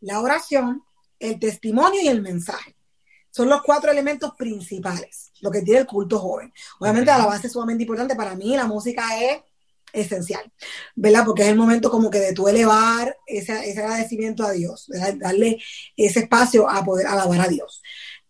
[0.00, 0.82] la oración,
[1.18, 2.76] el testimonio y el mensaje.
[3.30, 6.52] Son los cuatro elementos principales, lo que tiene el culto joven.
[6.78, 8.14] Obviamente la alabanza es sumamente importante.
[8.14, 9.40] Para mí la música es
[9.92, 10.52] esencial,
[10.94, 11.24] ¿verdad?
[11.24, 15.58] Porque es el momento como que de tú elevar ese, ese agradecimiento a Dios, darle
[15.96, 17.80] ese espacio a poder alabar a Dios.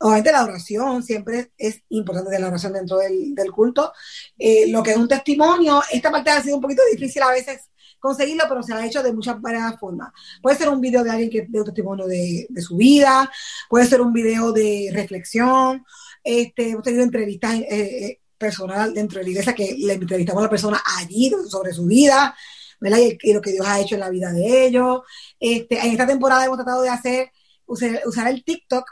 [0.04, 3.90] Obviamente la oración siempre es importante la oración dentro del, culto.
[4.38, 7.70] Eh, lo que es un testimonio, esta parte ha sido un poquito difícil a veces
[7.98, 10.12] conseguirlo, pero se ha hecho de muchas varias formas.
[10.42, 13.30] Puede ser un video de alguien que dé un testimonio de, su vida,
[13.70, 15.82] puede ser un video de reflexión.
[16.22, 20.44] Este, hemos tenido entrevistas eh, eh, personal dentro de la iglesia que le entrevistamos a
[20.44, 22.36] la persona allí sobre su vida,
[22.78, 22.98] ¿verdad?
[23.22, 25.00] Y, lo que Dios ha hecho en la vida de ellos.
[25.40, 27.30] Este, en esta temporada hemos tratado de hacer,
[27.64, 28.84] usar el TikTok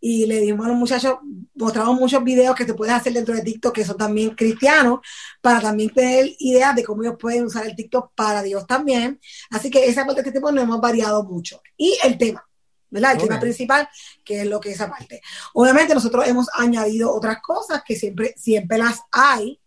[0.00, 1.14] y le dimos a los muchachos,
[1.54, 5.00] mostramos muchos videos que se pueden hacer dentro de TikTok que son también cristianos,
[5.40, 9.20] para también tener ideas de cómo ellos pueden usar el TikTok para Dios también.
[9.50, 11.60] Así que esa parte de este tipo no hemos variado mucho.
[11.76, 12.46] Y el tema,
[12.90, 13.12] ¿verdad?
[13.12, 13.88] El tema principal,
[14.24, 15.20] que es lo que es esa parte.
[15.54, 19.58] Obviamente nosotros hemos añadido otras cosas que siempre, siempre las hay,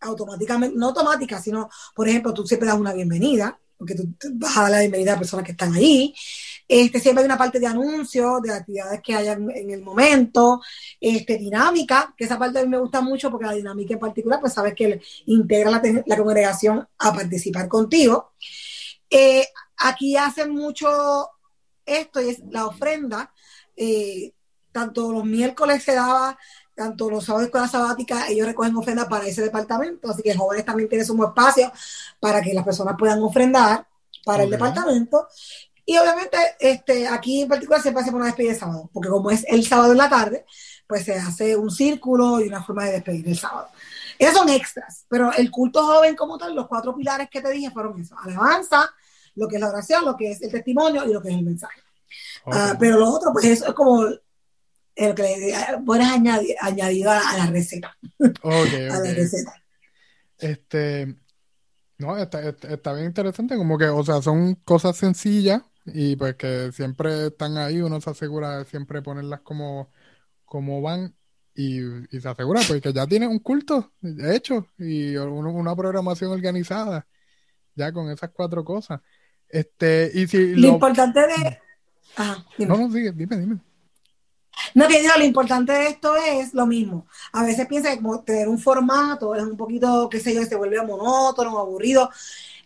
[0.00, 4.62] automáticamente, no automáticas, sino, por ejemplo, tú siempre das una bienvenida, porque tú vas a
[4.62, 6.14] dar la bienvenida a personas que están ahí.
[6.72, 10.60] Este, siempre hay una parte de anuncios, de actividades que hayan en el momento,
[11.00, 14.38] este, dinámica, que esa parte a mí me gusta mucho porque la dinámica en particular,
[14.38, 18.34] pues sabes que integra la, la congregación a participar contigo.
[19.10, 21.30] Eh, aquí hacen mucho
[21.84, 23.32] esto y es la ofrenda.
[23.76, 24.32] Eh,
[24.70, 26.38] tanto los miércoles se daba,
[26.76, 30.64] tanto los sábados con la sabática, ellos recogen ofrenda para ese departamento, así que jóvenes
[30.64, 31.72] también tienen su espacio
[32.20, 33.88] para que las personas puedan ofrendar
[34.24, 35.26] para el departamento.
[35.90, 39.44] Y obviamente, este, aquí en particular siempre hacemos una despedida de sábado, porque como es
[39.48, 40.46] el sábado en la tarde,
[40.86, 43.66] pues se hace un círculo y una forma de despedir el sábado.
[44.16, 47.72] Esos son extras, pero el culto joven como tal, los cuatro pilares que te dije
[47.72, 48.88] fueron eso, alabanza,
[49.34, 51.42] lo que es la oración, lo que es el testimonio y lo que es el
[51.42, 51.80] mensaje.
[52.46, 57.46] Ah, pero lo otro, pues eso es como el que le añadir, añadido a, la
[57.46, 57.98] receta.
[58.44, 59.60] a la receta.
[60.38, 61.16] Este,
[61.98, 66.70] no, está, está, bien interesante, como que, o sea, son cosas sencillas y pues que
[66.72, 69.90] siempre están ahí, uno se asegura de siempre ponerlas como,
[70.44, 71.14] como van
[71.54, 77.06] y, y se asegura porque pues, ya tiene un culto hecho y una programación organizada
[77.74, 79.00] ya con esas cuatro cosas.
[79.48, 81.58] Este, y si lo, importante de
[82.58, 83.58] no, no, dime, dime.
[84.74, 87.06] No, que lo importante de esto es lo mismo.
[87.32, 90.56] A veces piensa que como tener un formato es un poquito, qué sé yo, se
[90.56, 92.10] vuelve monótono, aburrido.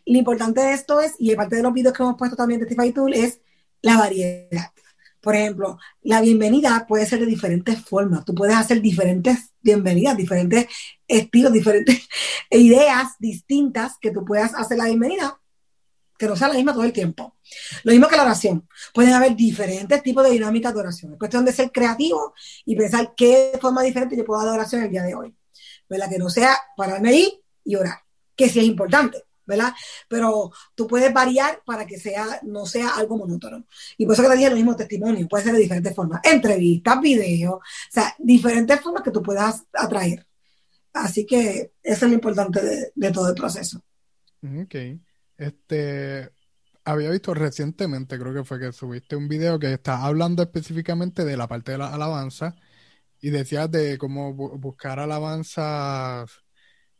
[0.06, 2.66] Lo importante de esto es, y parte de los videos que hemos puesto también de
[2.66, 3.40] Testify Tool, es
[3.82, 4.72] la variedad.
[5.20, 8.24] Por ejemplo, la bienvenida puede ser de diferentes formas.
[8.24, 10.66] Tú puedes hacer diferentes bienvenidas, diferentes
[11.08, 12.06] estilos, diferentes
[12.50, 15.40] ideas distintas que tú puedas hacer la bienvenida
[16.18, 17.36] que no sea la misma todo el tiempo.
[17.82, 18.68] Lo mismo que la oración.
[18.92, 21.12] Pueden haber diferentes tipos de dinámicas de oración.
[21.12, 24.90] Es cuestión de ser creativo y pensar qué forma diferente yo puedo dar oración el
[24.90, 25.34] día de hoy.
[25.88, 26.08] ¿Verdad?
[26.08, 27.98] Que no sea pararme ahí y orar,
[28.36, 29.22] que sí es importante.
[29.46, 29.72] ¿Verdad?
[30.08, 33.66] Pero tú puedes variar para que sea, no sea algo monótono.
[33.96, 36.20] Y por eso que te dije lo mismo testimonio, puede ser de diferentes formas.
[36.24, 40.26] Entrevistas, videos, o sea, diferentes formas que tú puedas atraer.
[40.92, 43.82] Así que eso es lo importante de, todo el proceso.
[44.42, 44.74] Ok.
[45.36, 46.30] Este,
[46.84, 51.36] había visto recientemente, creo que fue que subiste un video que está hablando específicamente de
[51.36, 52.54] la parte de la alabanza
[53.20, 56.43] y decías de cómo buscar alabanzas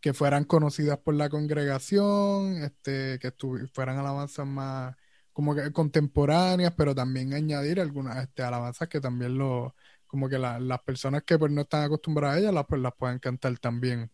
[0.05, 3.33] que fueran conocidas por la congregación, este, que
[3.73, 4.95] fueran alabanzas más
[5.33, 9.75] como que contemporáneas, pero también añadir algunas este, alabanzas que también lo,
[10.07, 13.19] como que las personas que pues no están acostumbradas a ellas, las, pues las puedan
[13.19, 14.11] cantar también.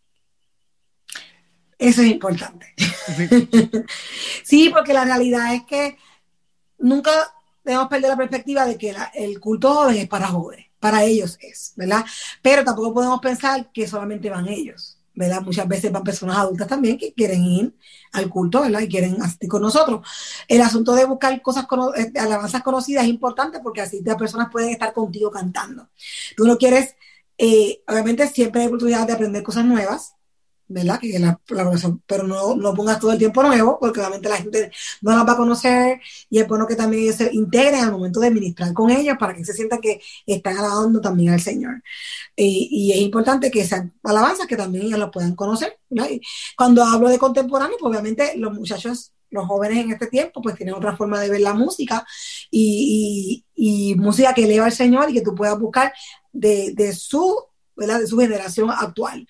[1.77, 2.73] Eso es importante.
[4.45, 4.69] Sí.
[4.73, 5.99] porque la realidad es que
[6.79, 7.11] nunca
[7.65, 11.73] debemos perder la perspectiva de que el culto joven es para jóvenes, para ellos es,
[11.75, 12.05] ¿verdad?
[12.43, 15.43] Pero tampoco podemos pensar que solamente van ellos, ¿verdad?
[15.43, 17.75] Muchas veces van personas adultas también que quieren ir
[18.13, 18.81] al culto, ¿verdad?
[18.81, 20.07] Y quieren asistir con nosotros.
[20.49, 24.71] El asunto de buscar cosas, eh, alabanzas conocidas es importante porque así las personas pueden
[24.71, 25.89] estar contigo cantando.
[26.37, 26.97] Tú no quieres,
[27.39, 30.15] eh, obviamente siempre hay oportunidad de aprender cosas nuevas,
[30.71, 31.01] ¿verdad?
[31.01, 31.41] Que la,
[32.07, 34.71] pero no, no pongas todo el tiempo nuevo, porque obviamente la gente
[35.03, 38.31] no las va a conocer y es bueno que también se integren al momento de
[38.31, 41.83] ministrar con ellos para que se sientan que están alabando también al Señor.
[42.37, 45.77] Y, es importante que sean alabanzas que también ellos lo puedan conocer.
[46.57, 50.75] cuando hablo de contemporáneo, pues obviamente los muchachos los jóvenes en este tiempo pues tienen
[50.75, 52.05] otra forma de ver la música
[52.51, 55.93] y, y, y música que eleva al Señor y que tú puedas buscar
[56.33, 57.37] de, de su,
[57.77, 58.01] ¿verdad?
[58.01, 59.27] de su generación actual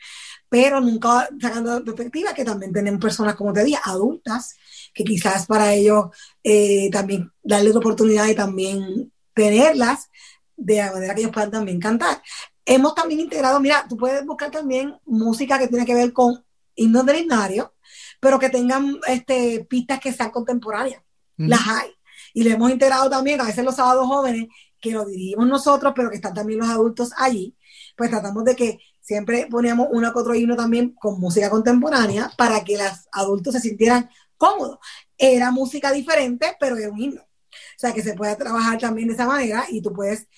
[0.51, 4.57] pero nunca sacando la perspectiva que también tenemos personas, como te dije, adultas,
[4.93, 6.07] que quizás para ellos
[6.43, 10.11] eh, también darles la oportunidad y también tenerlas
[10.57, 12.21] de la manera que ellos puedan también cantar.
[12.67, 17.07] Hemos también integrado, mira, tú puedes buscar también música que tiene que ver con himnos
[17.07, 17.73] del himnario,
[18.19, 21.01] pero que tengan este, pistas que sean contemporáneas.
[21.37, 21.91] Las hay.
[22.35, 24.49] Y le hemos integrado también, a veces los sábados jóvenes,
[24.81, 27.57] que lo dirigimos nosotros, pero que están también los adultos allí,
[27.97, 28.79] pues tratamos de que
[29.11, 33.61] siempre poníamos una que otro himno también con música contemporánea para que los adultos se
[33.61, 34.79] sintieran cómodos.
[35.19, 37.21] Era música diferente, pero era un himno.
[37.21, 40.29] O sea, que se puede trabajar también de esa manera y tú puedes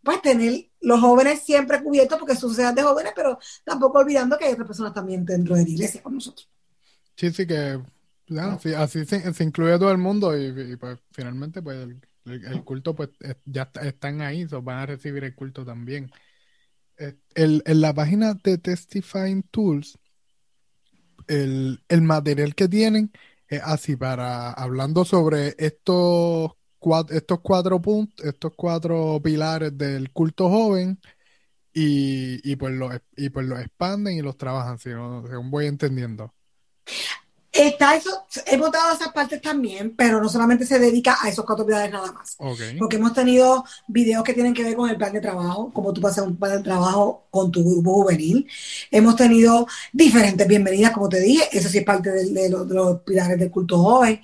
[0.00, 4.52] pues tener los jóvenes siempre cubiertos porque sociedad de jóvenes, pero tampoco olvidando que hay
[4.52, 6.48] otras personas también dentro de la iglesia con nosotros.
[7.16, 7.80] Sí, sí, que
[8.76, 11.88] así se, incluye todo el mundo y, pues finalmente pues
[12.26, 13.08] el, culto pues
[13.44, 16.12] ya están ahí, van a recibir el culto también
[17.34, 19.98] en la página de Testifying Tools,
[21.28, 23.12] el, material que tienen
[23.48, 30.48] es así para hablando sobre estos cuatro, estos cuatro puntos, estos cuatro pilares del culto
[30.48, 30.98] joven
[31.72, 35.66] y, y pues los y pues los expanden y los trabajan, si no, según voy
[35.66, 36.34] entendiendo.
[37.52, 41.66] Está eso, hemos dado esas partes también, pero no solamente se dedica a esos cuatro
[41.66, 42.34] pilares nada más.
[42.38, 42.78] Okay.
[42.78, 46.00] Porque hemos tenido videos que tienen que ver con el plan de trabajo, cómo tú
[46.00, 48.48] pasas un plan de trabajo con tu grupo juvenil.
[48.90, 52.74] Hemos tenido diferentes bienvenidas, como te dije, eso sí es parte de, de, los, de
[52.74, 54.18] los pilares del culto joven.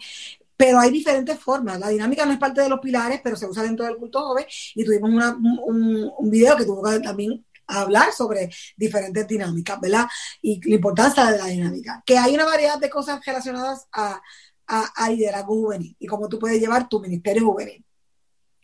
[0.56, 1.78] Pero hay diferentes formas.
[1.78, 4.44] La dinámica no es parte de los pilares, pero se usa dentro del culto joven.
[4.74, 10.06] Y tuvimos una, un, un video que tuvo que también hablar sobre diferentes dinámicas, ¿verdad?
[10.42, 12.02] Y la importancia de la dinámica.
[12.04, 14.20] Que hay una variedad de cosas relacionadas a,
[14.66, 17.84] a, a liderazgo juvenil y cómo tú puedes llevar tu ministerio juvenil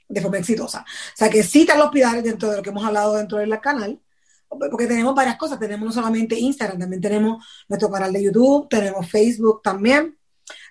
[0.08, 0.80] de forma exitosa.
[0.80, 4.00] O sea, que citan los pilares dentro de lo que hemos hablado dentro del canal,
[4.48, 5.58] porque tenemos varias cosas.
[5.58, 10.18] Tenemos no solamente Instagram, también tenemos nuestro canal de YouTube, tenemos Facebook también.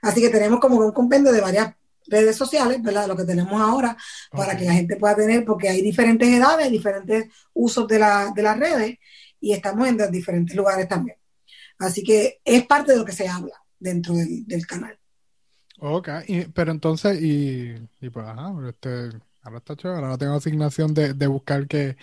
[0.02, 1.76] Así que tenemos como un compendio de varias
[2.08, 3.08] redes sociales, ¿verdad?
[3.08, 3.96] Lo que tenemos ahora,
[4.34, 8.42] para que la gente pueda tener, porque hay diferentes edades, diferentes usos de, la, de
[8.44, 8.98] las redes
[9.40, 11.18] y estamos en diferentes lugares también.
[11.80, 14.98] Así que es parte de lo que se habla dentro del, del canal.
[15.80, 18.90] Ok, y- pero entonces, y, y pues, ajá, este,
[19.42, 21.98] ahora está chévere, ahora tengo asignación de, de buscar qué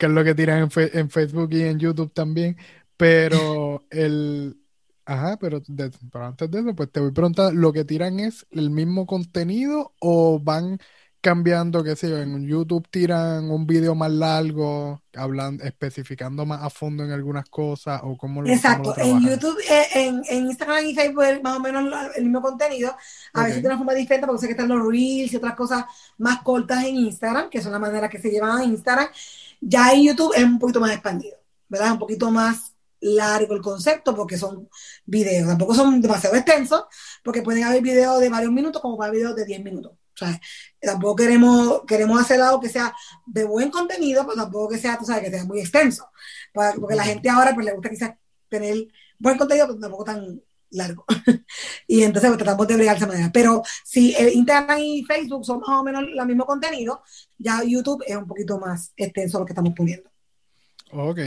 [0.00, 2.56] es lo que tiran en, Fe- en Facebook y en YouTube también,
[2.96, 4.60] pero el,
[5.08, 8.20] ajá, pero, de- pero antes de eso, pues te voy a preguntar, ¿lo que tiran
[8.20, 10.78] es el mismo contenido o van
[11.20, 16.70] cambiando, qué sé yo, en YouTube tiran un video más largo, hablando, especificando más a
[16.70, 19.20] fondo en algunas cosas o cómo lo, cómo lo Exacto, en?
[19.20, 21.84] YouTube, eh, en, en Instagram y Facebook más o menos
[22.16, 22.96] el mismo contenido,
[23.34, 25.84] a veces de una forma diferente porque sé que están los reels y otras cosas
[26.16, 29.08] más cortas en Instagram, que son la manera que se llevan a Instagram.
[29.60, 31.36] Ya en YouTube es un poquito más expandido,
[31.68, 31.92] ¿verdad?
[31.92, 34.68] Un poquito más largo el concepto porque son
[35.04, 36.84] videos, tampoco son demasiado extensos,
[37.22, 39.92] porque pueden haber videos de varios minutos como para videos de 10 minutos.
[39.92, 40.40] O sea,
[40.80, 42.92] tampoco queremos, queremos hacer algo que sea
[43.24, 46.08] de buen contenido, pero tampoco que sea, tú sabes, que sea muy extenso.
[46.52, 48.14] Para- porque la gente ahora pues le gusta quizás
[48.48, 51.04] tener buen contenido, pero tampoco tan largo.
[51.86, 53.30] y entonces pues, tratamos de bregar de esa manera.
[53.32, 57.00] Pero si el Instagram y Facebook son más o menos el mismo contenido,
[57.38, 60.10] ya YouTube es un poquito más extenso lo que estamos poniendo.
[60.92, 61.18] Ok.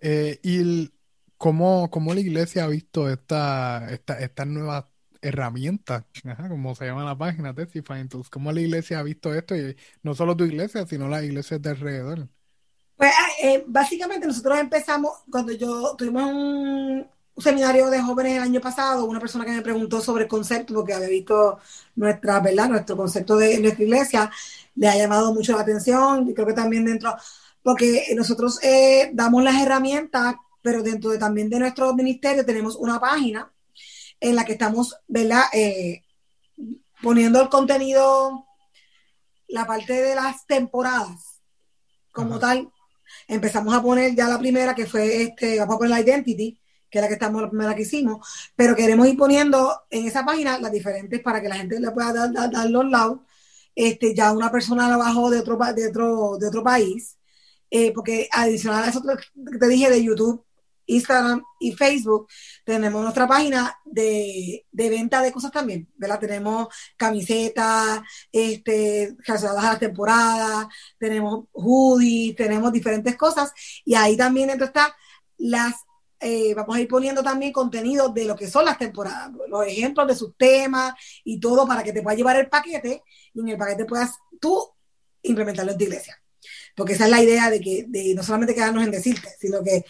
[0.00, 0.92] Eh, ¿y el-
[1.38, 4.84] cómo, cómo la iglesia ha visto esta, esta, estas nuevas
[5.22, 6.04] herramientas?
[6.24, 8.00] Ajá, como se llama la página, Testify.
[8.00, 9.56] Entonces, ¿cómo la iglesia ha visto esto?
[9.56, 12.28] Y no solo tu iglesia, sino las iglesias de alrededor.
[12.96, 18.60] Pues eh, básicamente nosotros empezamos, cuando yo tuvimos un, un seminario de jóvenes el año
[18.60, 21.60] pasado, una persona que me preguntó sobre el concepto, porque había visto
[21.94, 22.68] nuestra, ¿verdad?
[22.68, 24.30] Nuestro concepto de nuestra iglesia,
[24.74, 27.14] le ha llamado mucho la atención, y creo que también dentro,
[27.62, 30.34] porque nosotros eh, damos las herramientas,
[30.68, 33.50] pero dentro de, también de nuestro ministerio tenemos una página
[34.20, 35.44] en la que estamos, ¿verdad?
[35.54, 36.02] Eh,
[37.00, 38.44] poniendo el contenido,
[39.46, 41.40] la parte de las temporadas
[42.12, 42.40] como Ajá.
[42.40, 42.72] tal.
[43.28, 46.98] Empezamos a poner ya la primera, que fue este, vamos a poner la Identity, que
[46.98, 50.58] es la que estamos, la primera que hicimos, pero queremos ir poniendo en esa página
[50.58, 53.20] las diferentes para que la gente le pueda dar, dar, dar los lados.
[53.74, 57.16] Este, ya una persona la bajó de otro, de otro, de otro país,
[57.70, 60.44] eh, porque adicional a eso que te dije de YouTube,
[60.88, 62.28] Instagram y Facebook,
[62.64, 66.18] tenemos nuestra página de, de venta de cosas también, ¿verdad?
[66.18, 68.00] Tenemos camisetas,
[68.32, 73.52] este, relacionadas a la temporada, tenemos hoodies, tenemos diferentes cosas,
[73.84, 74.94] y ahí también dentro está
[75.36, 75.74] las,
[76.20, 80.08] eh, vamos a ir poniendo también contenido de lo que son las temporadas, los ejemplos
[80.08, 83.02] de sus temas y todo para que te puedas llevar el paquete
[83.34, 84.68] y en el paquete puedas tú
[85.22, 86.20] implementarlo en tu iglesia.
[86.74, 89.84] Porque esa es la idea de que de no solamente quedarnos en decirte, sino que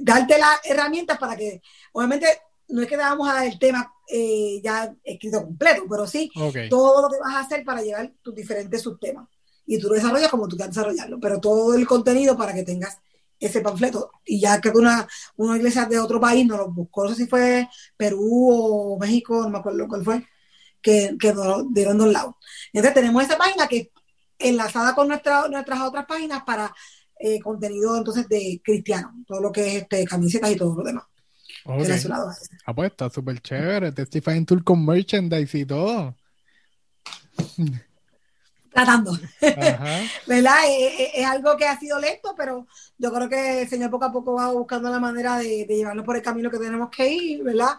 [0.00, 1.60] darte las herramientas para que,
[1.92, 2.26] obviamente,
[2.68, 6.30] no es que te vamos a dar el tema eh, ya escrito completo, pero sí
[6.68, 9.28] todo lo que vas a hacer para llevar tus diferentes subtemas.
[9.66, 12.98] Y tú lo desarrollas como tú quieras desarrollarlo, pero todo el contenido para que tengas
[13.38, 14.10] ese panfleto.
[14.24, 17.26] Y ya que una, una iglesia de otro país nos lo buscó, no sé si
[17.26, 20.26] fue Perú o México, no me acuerdo cuál fue,
[20.80, 22.38] que, que nos lo dieron de un lado.
[22.72, 23.92] Entonces tenemos esa página que
[24.38, 26.74] enlazada con nuestra, nuestras otras páginas para
[27.22, 31.04] eh, contenido entonces de cristiano, todo lo que es este, camisetas y todo lo demás
[31.64, 31.82] Ok.
[31.82, 32.50] relacionado a eso.
[32.66, 33.92] Ah, pues está súper chévere.
[33.92, 36.16] Testifying Tour con merchandise y todo.
[38.72, 39.12] Tratando.
[40.26, 40.58] ¿verdad?
[40.66, 42.66] Es, es- es algo que ha sido lento, pero
[42.98, 46.04] yo creo que el Señor poco a poco va buscando la manera de, de llevarnos
[46.06, 47.78] por el camino que tenemos que ir, ¿verdad?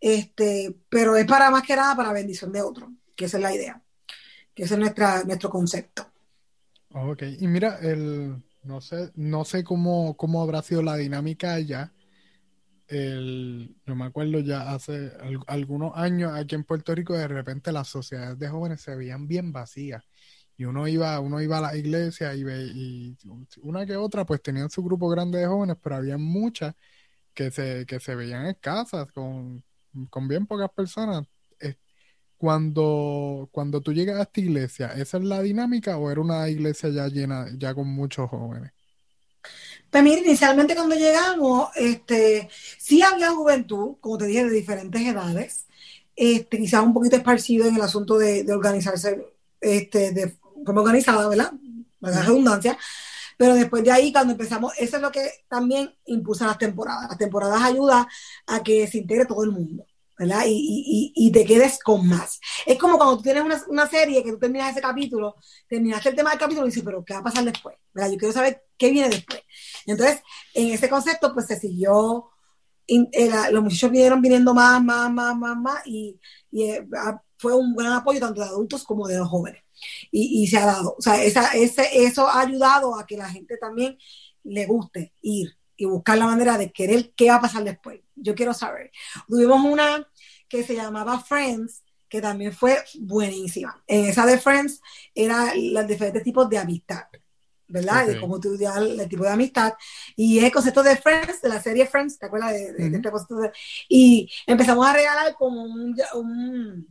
[0.00, 3.54] Este, pero es para más que nada para bendición de otros, que esa es la
[3.54, 3.80] idea,
[4.54, 6.06] que ese es nuestra, nuestro concepto.
[6.90, 7.22] Ok.
[7.38, 11.92] Y mira, el, no sé, no sé cómo, cómo habrá sido la dinámica allá,
[12.88, 15.12] el, yo me acuerdo ya hace
[15.46, 19.52] algunos años aquí en Puerto Rico, de repente las sociedades de jóvenes se veían bien
[19.52, 20.04] vacías.
[20.56, 23.16] Y uno iba, uno iba a la iglesia y, ve, y
[23.62, 26.74] una que otra pues tenían su grupo grande de jóvenes, pero había muchas
[27.34, 29.64] que se, que se veían escasas, con,
[30.10, 31.26] con bien pocas personas.
[32.44, 36.90] Cuando, cuando tú llegas a esta iglesia, ¿esa es la dinámica o era una iglesia
[36.90, 38.70] ya llena, ya con muchos jóvenes?
[39.88, 45.64] Pues mira, inicialmente cuando llegamos, este, sí había juventud, como te dije, de diferentes edades,
[46.14, 49.26] este, quizás un poquito esparcido en el asunto de, organizarse
[49.58, 50.36] este, de
[50.66, 51.50] forma organizada, ¿verdad?
[52.00, 52.76] La redundancia.
[53.38, 57.08] Pero después de ahí, cuando empezamos, eso es lo que también impulsa las temporadas.
[57.08, 58.06] Las temporadas ayudan
[58.46, 59.86] a que se integre todo el mundo.
[60.46, 62.40] Y, te quedes con más.
[62.64, 65.36] Es como cuando tú tienes una, una, serie que tú terminas ese capítulo,
[65.68, 67.76] terminaste el tema del capítulo y dices, pero ¿qué va a pasar después?
[67.92, 68.12] ¿verdad?
[68.12, 69.40] Yo quiero saber qué viene después.
[69.86, 70.22] Entonces,
[70.54, 72.30] en ese concepto, pues se siguió,
[73.50, 76.20] los muchachos vinieron viniendo más, más, más, más, más, y,
[76.52, 76.86] eh,
[77.36, 79.62] fue un gran apoyo tanto de adultos como de los jóvenes.
[80.10, 83.56] Y se ha dado, o sea, esa, ese, eso ha ayudado a que la gente
[83.58, 83.98] también
[84.44, 88.00] le guste ir y buscar la manera de querer qué va a pasar después.
[88.14, 88.90] Yo quiero saber.
[89.28, 90.08] Tuvimos una
[90.48, 93.82] que se llamaba Friends, que también fue buenísima.
[93.86, 94.80] En esa de Friends
[95.14, 97.04] eran los diferentes tipos de amistad,
[97.66, 98.06] ¿verdad?
[98.06, 99.74] De cómo estudiar el tipo de amistad.
[100.14, 103.50] Y el concepto de Friends, de la serie Friends, ¿te acuerdas de, este concepto?
[103.88, 106.88] Y empezamos a regalar como un,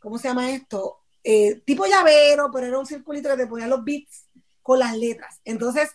[0.00, 1.00] ¿cómo se llama esto?
[1.22, 4.28] Eh, tipo llavero, pero era un circulito que te ponía los bits
[4.62, 5.40] con las letras.
[5.44, 5.90] Entonces,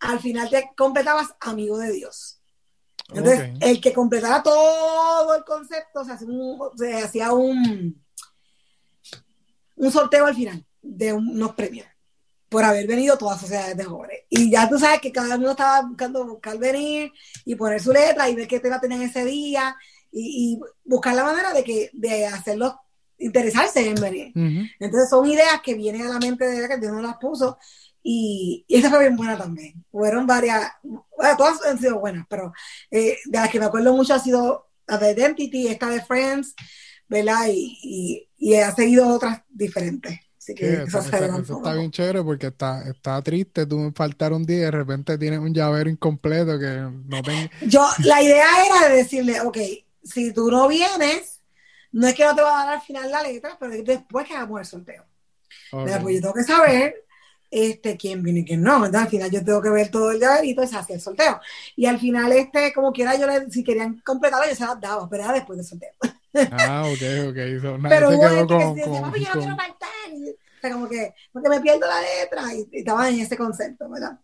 [0.00, 2.38] al final te completabas amigo de Dios.
[3.12, 8.04] Entonces, el que completara todo el concepto, se hacía un,
[9.76, 11.86] un, sorteo al final de unos premios
[12.50, 14.20] por haber venido todas las sociedades de jóvenes.
[14.28, 17.12] Y ya tú sabes que cada uno estaba buscando buscar venir
[17.44, 19.74] y poner su letra y ver qué tema tenían ese día
[20.12, 22.74] y, buscar la manera de que de hacerlos
[23.18, 24.32] interesarse en venir.
[24.78, 27.58] Entonces son ideas que vienen a la mente de que Dios nos las puso
[28.10, 29.84] y, esa fue bien buena también.
[29.90, 32.54] Fueron varias, bueno, todas han sido buenas, pero
[32.90, 36.54] eh, de las que me acuerdo mucho ha sido la de Identity, esta de Friends,
[37.06, 37.48] ¿verdad?
[37.52, 40.18] Y, y, ha seguido otras diferentes.
[40.38, 44.56] Así que eso, está bien chévere porque está, está triste, tú me faltaron un día
[44.56, 47.50] y de repente tienes un llavero incompleto que no tengo.
[47.66, 49.58] Yo, la idea era de decirle, ok,
[50.02, 51.42] si tú no vienes,
[51.92, 54.34] no es que no te va a dar al final la letra, pero después que
[54.34, 55.04] hagamos el sorteo.
[55.70, 57.07] Pues yo tengo que saber
[57.50, 59.02] este, quién viene y quién no, ¿verdad?
[59.02, 61.40] Al final yo tengo que ver todo el llaverito y se hace el sorteo.
[61.76, 65.08] Y al final, este, como quiera, yo le, si querían completarlo, yo se las daba,
[65.08, 65.90] pero era después del sorteo.
[66.52, 67.60] Ah, ok, ok.
[67.60, 69.88] So, pero hubo gente que decía, papi, yo no quiero faltar.
[70.12, 74.18] o sea, como que, porque me pierdo la letra y, estaba en ese concepto, ¿verdad?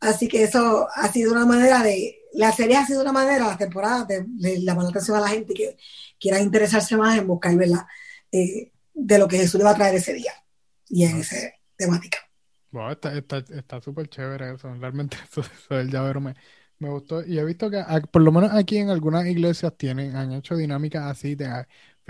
[0.00, 3.58] Así que eso ha sido una manera de, la serie ha sido una manera, las
[3.58, 5.76] temporadas, de, de llamar la atención a la gente que
[6.20, 7.86] quiera interesarse más en buscar, ¿verdad?
[8.30, 10.32] Eh, de lo que Jesús le va a traer ese día
[10.88, 11.36] y en esa
[11.76, 12.25] temática
[12.90, 14.72] está súper chévere eso.
[14.74, 15.42] Realmente eso,
[15.74, 16.34] del llavero me,
[16.78, 17.24] me, gustó.
[17.24, 21.04] Y he visto que por lo menos aquí en algunas iglesias tienen, han hecho dinámicas
[21.04, 21.36] así.
[21.36, 21.46] Te,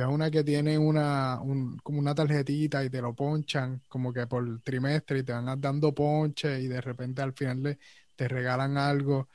[0.06, 1.40] una que tiene una,
[1.82, 5.94] como una tarjetita y te lo ponchan como que por trimestre y te van dando
[5.94, 7.78] ponche y de repente al final
[8.14, 9.28] te regalan algo.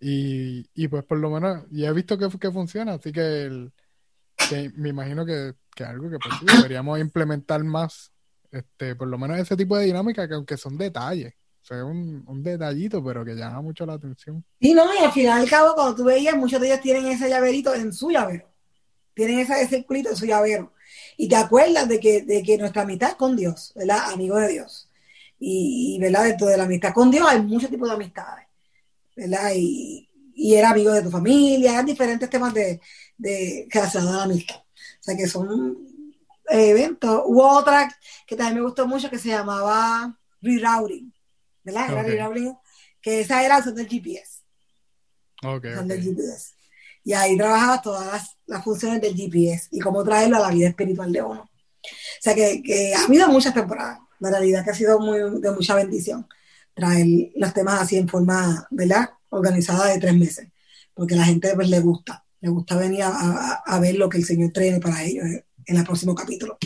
[0.00, 3.70] Y, y pues por lo menos, y he visto que, que funciona, así que,
[4.74, 8.11] me imagino que, que algo que pues, deberíamos implementar más
[8.52, 11.32] este, por lo menos ese tipo de dinámica que aunque son detalles,
[11.70, 14.44] o un, un, detallito, pero que llama mucho la atención.
[14.60, 17.06] Sí, no, y al final y al cabo, cuando tú veías, muchos de ellos tienen
[17.06, 18.46] ese llaverito en su llavero,
[19.14, 20.72] tienen ese, circulito en su llavero,
[21.16, 24.12] y te acuerdas de que, de que nuestra amistad es con Dios, ¿verdad?
[24.12, 24.90] Amigo de Dios.
[25.38, 26.24] Y, ¿verdad?
[26.24, 28.46] Dentro de la amistad con Dios hay muchos tipos de amistades,
[29.16, 29.52] ¿verdad?
[29.56, 32.80] Y, y era amigo de tu familia, hay diferentes temas de,
[33.16, 34.56] de que se la amistad.
[34.56, 35.91] O sea que son
[36.60, 37.24] evento.
[37.26, 37.88] Hubo otra
[38.26, 41.12] que también me gustó mucho que se llamaba Rerouting,
[41.64, 41.90] ¿verdad?
[41.90, 42.56] Era Rerouting,
[43.00, 44.42] que esa era usando el GPS.
[45.44, 45.64] Ok.
[45.64, 46.52] GPS.
[47.04, 51.12] Y ahí trabajaba todas las, funciones del GPS y cómo traerlo a la vida espiritual
[51.12, 51.42] de uno.
[51.42, 55.50] O sea que, que ha habido muchas temporadas, la realidad que ha sido muy, de
[55.50, 56.26] mucha bendición
[56.74, 59.10] traer los temas así en forma, ¿verdad?
[59.30, 60.48] Organizada de tres meses,
[60.94, 64.18] porque a la gente pues, le gusta, le gusta venir a, a ver lo que
[64.18, 65.26] el Señor trae para ellos
[65.66, 66.58] en el próximo capítulo.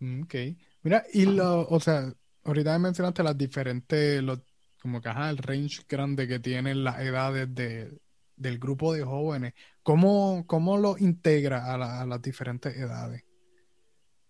[0.00, 0.34] Mm, ok.
[0.82, 2.12] Mira, y lo, o sea,
[2.44, 4.40] ahorita mencionaste las diferentes, los,
[4.80, 7.90] como que ajá, el range grande que tienen las edades de,
[8.36, 9.54] del grupo de jóvenes.
[9.82, 13.24] ¿Cómo, cómo lo integra a, las diferentes edades?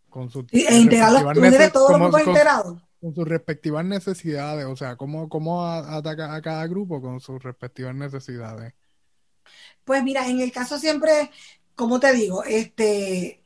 [0.08, 6.34] Con sus e todos los grupos Con sus respectivas necesidades, o sea, ¿cómo, cómo ataca
[6.34, 8.74] a cada grupo con sus respectivas necesidades?
[9.84, 11.30] Pues mira, en el caso siempre,
[11.74, 13.43] como te digo, este,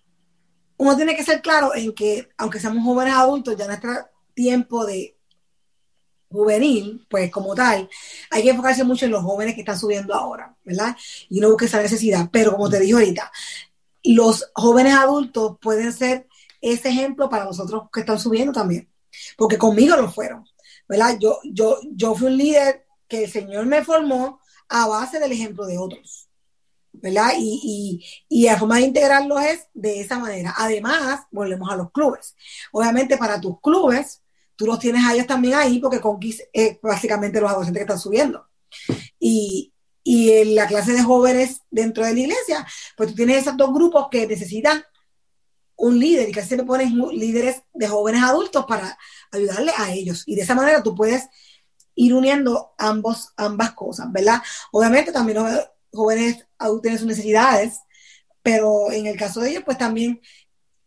[0.79, 3.91] uno tiene que ser claro en que, aunque seamos jóvenes adultos, ya nuestro
[4.35, 5.17] tiempo de
[6.31, 7.89] juvenil, pues como tal,
[8.31, 10.97] hay que enfocarse mucho en los jóvenes que están subiendo ahora, ¿verdad?
[11.29, 12.29] Y no busque esa necesidad.
[12.31, 13.33] Pero como te dije ahorita,
[14.05, 16.29] los jóvenes adultos pueden ser
[16.61, 18.89] ese ejemplo para nosotros que están subiendo también,
[19.37, 20.45] porque conmigo lo fueron,
[20.89, 21.17] ¿verdad?
[21.21, 25.67] Yo, yo, yo fui un líder que el Señor me formó a base del ejemplo
[25.67, 26.28] de otros,
[27.03, 27.33] ¿verdad?
[27.39, 30.55] Y, y, y la forma de integrarlos es de esa manera.
[30.57, 32.35] Además, volvemos a los clubes.
[32.73, 34.23] Obviamente para tus clubes,
[34.57, 38.01] tú los tienes a ellos también ahí porque Conquist es básicamente los adolescentes que están
[38.01, 38.47] subiendo.
[39.19, 39.73] Y,
[40.03, 44.09] y la clase de jóvenes dentro de la iglesia, pues tú tienes esos dos grupos
[44.11, 44.83] que necesitan
[45.77, 48.99] un líder y casi siempre pones líderes de jóvenes adultos para
[49.31, 50.25] ayudarle a ellos.
[50.27, 51.29] Y de esa manera tú puedes
[51.95, 54.43] ir uniendo ambos, ambas cosas, ¿verdad?
[54.73, 55.39] Obviamente también
[55.99, 57.81] jóvenes adultos tienen sus necesidades,
[58.43, 60.21] pero en el caso de ellos, pues también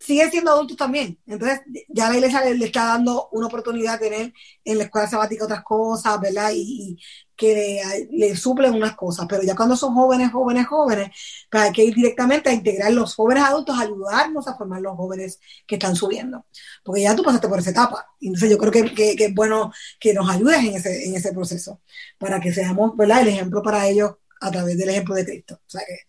[0.01, 1.20] siguen siendo adultos también.
[1.28, 4.34] Entonces, ya la iglesia le, está dando una oportunidad de tener
[4.66, 6.51] en la escuela sabática otras cosas, ¿verdad?
[6.53, 6.97] Y,
[7.36, 9.26] que le, suplen unas cosas.
[9.28, 11.09] Pero ya cuando son jóvenes, jóvenes, jóvenes,
[11.49, 15.39] pues hay que ir directamente a integrar los jóvenes adultos, ayudarnos a formar los jóvenes
[15.66, 16.45] que están subiendo.
[16.84, 18.07] Porque ya tú pasaste por esa etapa.
[18.20, 21.82] Entonces, yo creo que, que, es bueno que nos ayudes en ese, en ese proceso,
[22.20, 23.22] para que seamos, ¿verdad?
[23.22, 25.61] El ejemplo para ellos a través del ejemplo de Cristo.
[25.65, 25.99] O sea, que,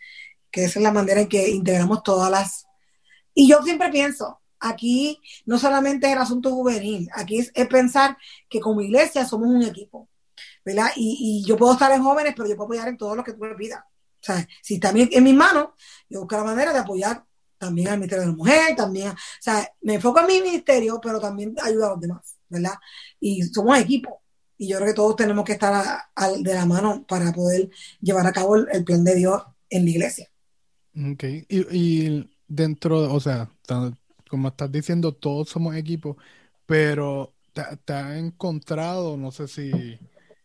[0.51, 2.66] que esa es la manera en que integramos todas las
[3.35, 8.16] y yo siempre pienso, aquí no solamente es el asunto juvenil, aquí es, pensar
[8.49, 10.09] que como iglesia somos un equipo,
[10.64, 10.91] ¿verdad?
[10.97, 13.41] Y, yo puedo estar en jóvenes, pero yo puedo apoyar en todo lo que tú
[13.41, 13.80] me pidas.
[13.80, 15.70] O sea, si también en mis manos,
[16.09, 17.24] yo busco la manera de apoyar
[17.59, 21.20] también al Ministerio de la Mujer, también, o sea, me enfoco en mi ministerio, pero
[21.20, 22.74] también ayuda a los demás, ¿verdad?
[23.20, 24.22] Y somos equipo.
[24.63, 26.05] Y yo creo que todos tenemos que estar
[26.39, 27.69] de la mano para poder
[28.01, 30.29] llevar a cabo el, plan de Dios en la iglesia.
[30.95, 31.25] Ok.
[31.49, 33.51] y dentro, o sea,
[34.31, 36.17] como estás diciendo, todos somos equipo,
[36.65, 39.99] pero te, has encontrado, no sé si,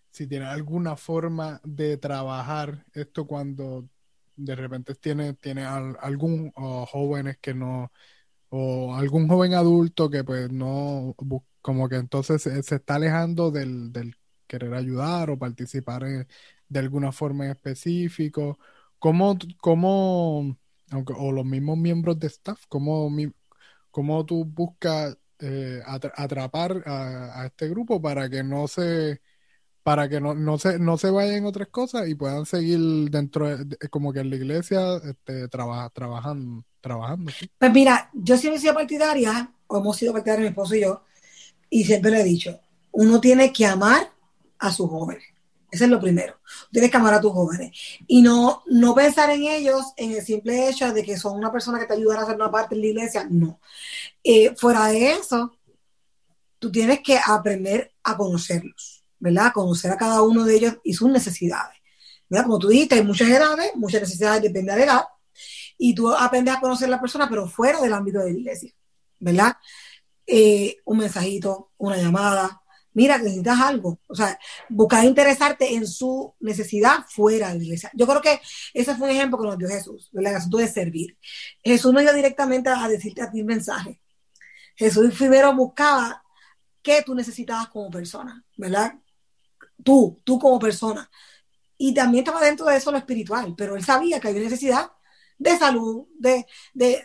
[0.10, 3.88] si tienes alguna forma de trabajar esto cuando
[4.36, 7.92] de repente tienes tiene algún jóvenes que no,
[8.50, 11.16] o algún joven adulto que pues no,
[11.62, 13.92] como que entonces se, está alejando del,
[14.48, 16.04] querer ayudar o participar
[16.70, 18.60] de alguna forma en específico.
[19.00, 20.58] ¿Cómo, cómo
[20.92, 23.10] aunque, o los mismos miembros de staff, ¿cómo,
[23.92, 29.22] cómo tú buscas eh, atrapar a, este grupo para que no se
[29.88, 33.78] para que no, no se no se vayan otras cosas y puedan seguir dentro de,
[33.90, 39.50] como que en la iglesia este, trabajando trabajando pues mira yo siempre he sido partidaria
[39.66, 41.04] o hemos sido partidarios mi esposo y yo
[41.70, 42.60] y siempre le he dicho
[42.92, 44.12] uno tiene que amar
[44.60, 45.24] a sus jóvenes
[45.70, 46.40] ese es lo primero.
[46.72, 47.78] Tienes que amar a tus jóvenes.
[48.08, 51.78] Y no, no pensar en ellos en el simple hecho de que son una persona
[51.78, 53.28] que te ayudará a hacer una parte en la iglesia.
[53.30, 53.60] No.
[54.24, 55.58] Eh, fuera de eso,
[56.58, 59.52] tú tienes que aprender a conocerlos, ¿verdad?
[59.54, 61.78] Conocer a cada uno de ellos y sus necesidades.
[62.30, 62.46] ¿verdad?
[62.46, 65.04] Como tú dijiste, hay muchas edades, muchas necesidades, depende de la edad.
[65.78, 68.72] Y tú aprendes a conocer a la persona, pero fuera del ámbito de la iglesia,
[69.20, 69.56] ¿verdad?
[70.26, 72.62] Eh, un mensajito, una llamada,
[72.94, 74.00] mira, necesitas algo.
[74.08, 74.38] O sea,
[74.70, 77.92] buscar interesarte en su necesidad fuera de la iglesia.
[77.94, 78.42] Yo creo que
[78.74, 81.18] ese fue un ejemplo que nos dio Jesús, el asunto de servir.
[81.64, 84.02] Jesús no iba directamente a decirte a ti un mensaje.
[84.76, 86.24] Jesús primero buscaba
[86.82, 88.94] qué tú necesitabas como persona, ¿verdad?
[89.84, 91.10] Tú, tú como persona.
[91.78, 94.92] Y también estaba dentro de eso lo espiritual, pero él sabía que había necesidad
[95.38, 97.04] de salud, de, de,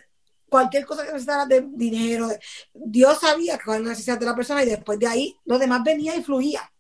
[0.53, 2.29] cualquier cosa que necesitara de dinero.
[2.75, 5.83] Dios sabía cuál era la necesidad de la persona y después de ahí lo demás
[5.83, 6.71] venía y fluía.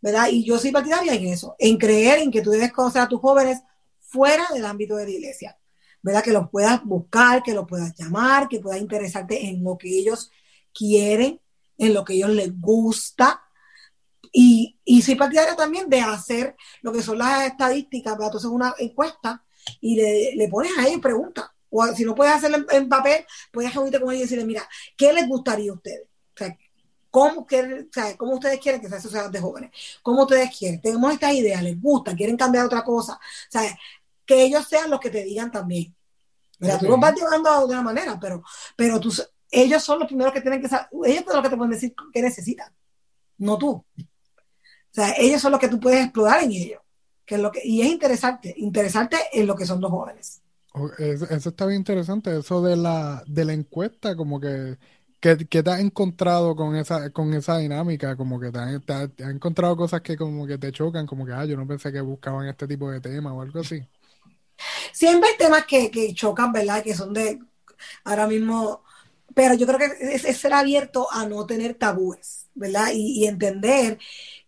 [0.00, 0.28] ¿Verdad?
[0.30, 3.20] Y yo soy partidaria en eso, en creer en que tú debes conocer a tus
[3.20, 3.62] jóvenes
[4.00, 5.56] fuera del ámbito de la iglesia.
[6.02, 6.22] ¿Verdad?
[6.22, 10.30] Que los puedas buscar, que los puedas llamar, que puedas interesarte en lo que ellos
[10.74, 11.40] quieren,
[11.78, 13.40] en lo que ellos les gusta.
[14.36, 18.26] Y, y soy partidaria también de hacer lo que son las estadísticas, ¿verdad?
[18.26, 19.44] Entonces una encuesta
[19.80, 23.74] y le, le pones a ellos preguntas o si no puedes hacerlo en, papel, puedes
[23.74, 26.06] reunirte con ellos y decirle, mira, ¿qué les gustaría a ustedes?
[26.06, 26.56] O sea,
[27.10, 27.46] ¿cómo,
[28.16, 29.70] ¿cómo ustedes quieren que sea sociedad de jóvenes?
[30.00, 30.80] ¿Cómo ustedes quieren?
[30.80, 33.14] Tenemos estas ideas, les gusta, quieren cambiar otra cosa.
[33.14, 33.76] O sea,
[34.24, 35.94] que ellos sean los que te digan también.
[36.60, 38.44] Mira, tú los vas llevando de alguna manera, pero,
[38.76, 39.12] pero tú,
[39.50, 41.94] ellos son los primeros que tienen que saber, ellos son los que te pueden decir
[42.12, 42.72] qué necesitan,
[43.38, 43.84] no tú.
[44.94, 46.80] O sea, ellos son los que tú puedes explorar en ellos.
[47.26, 50.40] Que es lo que, y es interesante, interesante en lo que son los jóvenes.
[50.98, 54.76] Eso, está bien interesante, eso de la, de la encuesta, como que,
[55.20, 58.16] ¿qué, te has encontrado con esa, con esa dinámica?
[58.16, 61.56] Como que te has, encontrado cosas que como que te chocan, como que, ah, yo
[61.56, 63.80] no pensé que buscaban este tipo de tema o algo así.
[64.92, 66.82] siempre hay temas que, que chocan, ¿verdad?
[66.82, 67.40] Que son de
[68.04, 68.82] ahora mismo,
[69.34, 72.88] pero yo creo que es, ser abierto a no tener tabúes, ¿verdad?
[72.92, 73.98] Y, entender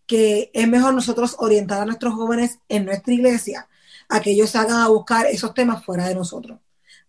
[0.06, 3.68] que es mejor nosotros orientar a nuestros jóvenes en nuestra iglesia
[4.08, 6.58] a que ellos hagan a buscar esos temas fuera de nosotros.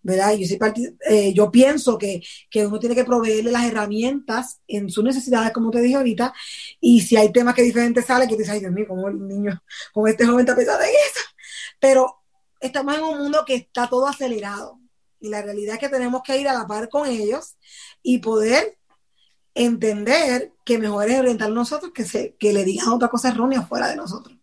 [0.01, 0.35] ¿verdad?
[0.35, 0.57] Yo,
[1.09, 5.69] eh, yo pienso que, que, uno tiene que proveerle las herramientas en sus necesidades, como
[5.69, 6.33] te dije ahorita,
[6.79, 9.27] y si hay temas que diferentes salen, que te dices, ay Dios mío, como el
[9.27, 9.61] niño,
[9.93, 11.25] como este joven está pensando en eso.
[11.79, 12.23] Pero
[12.61, 14.79] estamos en un mundo que está todo acelerado,
[15.19, 17.57] y la realidad es que tenemos que ir a la par con ellos
[18.01, 18.76] y poder
[19.57, 23.61] entender que mejor es orientar a nosotros que, se, que le digan otra cosa errónea
[23.61, 24.37] fuera de nosotros.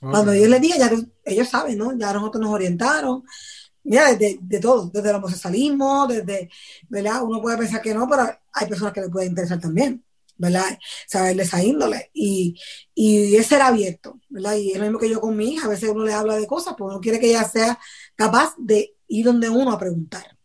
[0.00, 0.90] Cuando ellos les digan, ya
[1.24, 1.96] ellos saben, ¿no?
[1.96, 3.24] Ya nosotros nos orientaron.
[3.82, 6.50] Mira, desde de todo, desde el homosexualismo, desde,
[6.88, 7.22] ¿verdad?
[7.22, 10.04] Uno puede pensar que no, pero hay personas que les puede interesar también,
[10.36, 10.78] ¿verdad?
[11.06, 12.10] Saber de esa índole.
[12.12, 12.58] Y,
[12.94, 14.54] y es ser abierto, ¿verdad?
[14.56, 16.46] Y es lo mismo que yo con mi hija, a veces uno le habla de
[16.46, 17.78] cosas, pues uno quiere que ella sea
[18.14, 20.35] capaz de ir donde uno a preguntar.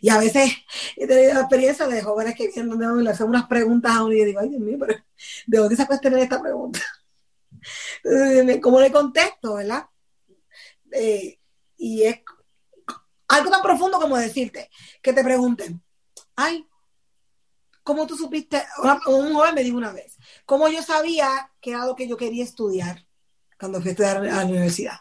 [0.00, 0.52] Y a veces
[0.96, 4.12] he tenido la experiencia de jóvenes que vienen y le hacen unas preguntas a uno
[4.12, 4.94] y yo digo, ay Dios mío, pero
[5.46, 6.80] ¿de dónde sacas tener esta pregunta?
[8.62, 9.86] ¿Cómo le contesto, verdad?
[10.92, 11.38] Eh,
[11.76, 12.20] y es
[13.28, 14.70] algo tan profundo como decirte,
[15.02, 15.82] que te pregunten,
[16.36, 16.66] ay,
[17.82, 18.62] ¿cómo tú supiste?
[19.06, 20.16] Un joven me dijo una vez,
[20.46, 23.06] ¿cómo yo sabía que era lo que yo quería estudiar
[23.58, 25.00] cuando fui a estudiar a la universidad?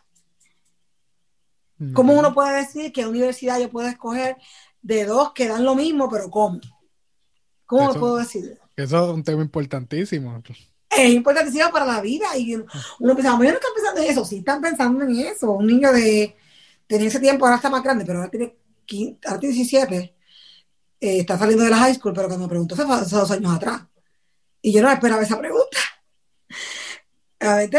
[1.94, 4.36] ¿Cómo uno puede decir que en universidad yo puedo escoger
[4.88, 6.62] de dos que dan lo mismo, pero cómo?
[7.66, 8.58] ¿Cómo lo puedo decir?
[8.74, 10.42] Eso es un tema importantísimo.
[10.90, 12.26] Es importantísimo para la vida.
[12.38, 14.24] Y uno piensa, yo no están pensando en eso.
[14.24, 15.52] Sí están pensando en eso.
[15.52, 16.38] Un niño de,
[16.88, 18.56] tenía ese tiempo, ahora está más grande, pero ahora tiene,
[19.42, 20.16] 17.
[21.00, 23.54] Eh, está saliendo de la high school, pero cuando me preguntó fue hace dos años
[23.54, 23.82] atrás.
[24.62, 25.80] Y yo no esperaba esa pregunta.
[27.42, 27.70] A ver,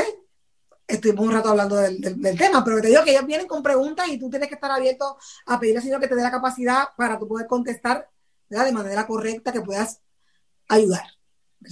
[0.88, 2.00] estuvimos un rato hablando del,
[2.36, 5.18] tema, pero te digo que ellos vienen con preguntas y tú tienes que estar abierto
[5.46, 8.08] a pedirle al Señor que te dé la capacidad para tú poder contestar
[8.48, 10.00] de manera correcta, que puedas
[10.68, 11.04] ayudar,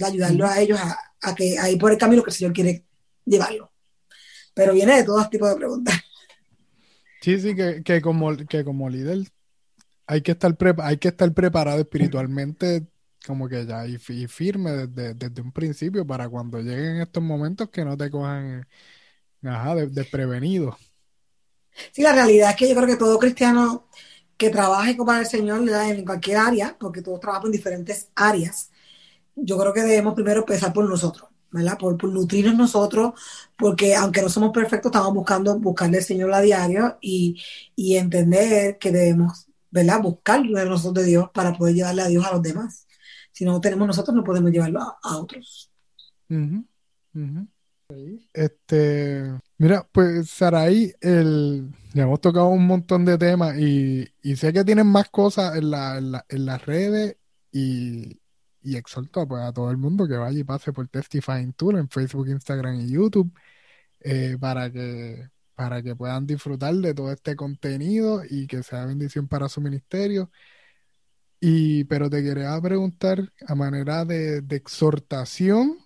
[0.05, 2.85] ayudarlo a ellos a, que ahí por el camino que el Señor quiere
[3.25, 3.71] llevarlo.
[4.53, 5.95] Pero viene de todos tipos de preguntas.
[7.21, 9.27] Sí, sí, que, como, que como líder
[10.05, 12.87] hay que estar hay que estar preparado espiritualmente
[13.25, 17.83] como que ya y, firme desde, desde, un principio para cuando lleguen estos momentos que
[17.83, 18.65] no te cojan
[19.43, 20.77] Ajá, desprevenido.
[21.91, 23.87] Sí, la realidad es que yo creo que todo cristiano
[24.37, 28.71] que trabaje para el Señor en cualquier área, porque todos trabajamos en diferentes áreas,
[29.35, 31.77] yo creo que debemos primero empezar por nosotros, ¿verdad?
[31.77, 33.13] Por, nutrirnos nosotros,
[33.57, 37.41] porque aunque no somos perfectos, estamos buscando buscarle al Señor a diario y,
[37.75, 40.01] entender que debemos, ¿verdad?
[40.01, 42.87] Buscar de nosotros de Dios para poder llevarle a Dios a los demás.
[43.31, 45.71] Si no tenemos nosotros, no podemos llevarlo a, otros.
[48.33, 49.23] Este,
[49.57, 54.87] mira, pues Saraí, el, ya hemos tocado un montón de temas y, sé que tienen
[54.87, 57.15] más cosas en, la, en, las redes
[57.51, 58.19] y,
[58.61, 61.89] y exhorto pues, a todo el mundo que vaya y pase por Testifying Tour en
[61.89, 63.31] Facebook, Instagram y YouTube
[64.01, 69.27] eh, para que para que puedan disfrutar de todo este contenido y que sea bendición
[69.27, 70.31] para su ministerio.
[71.39, 75.79] Y, pero te quería preguntar a manera de exhortación,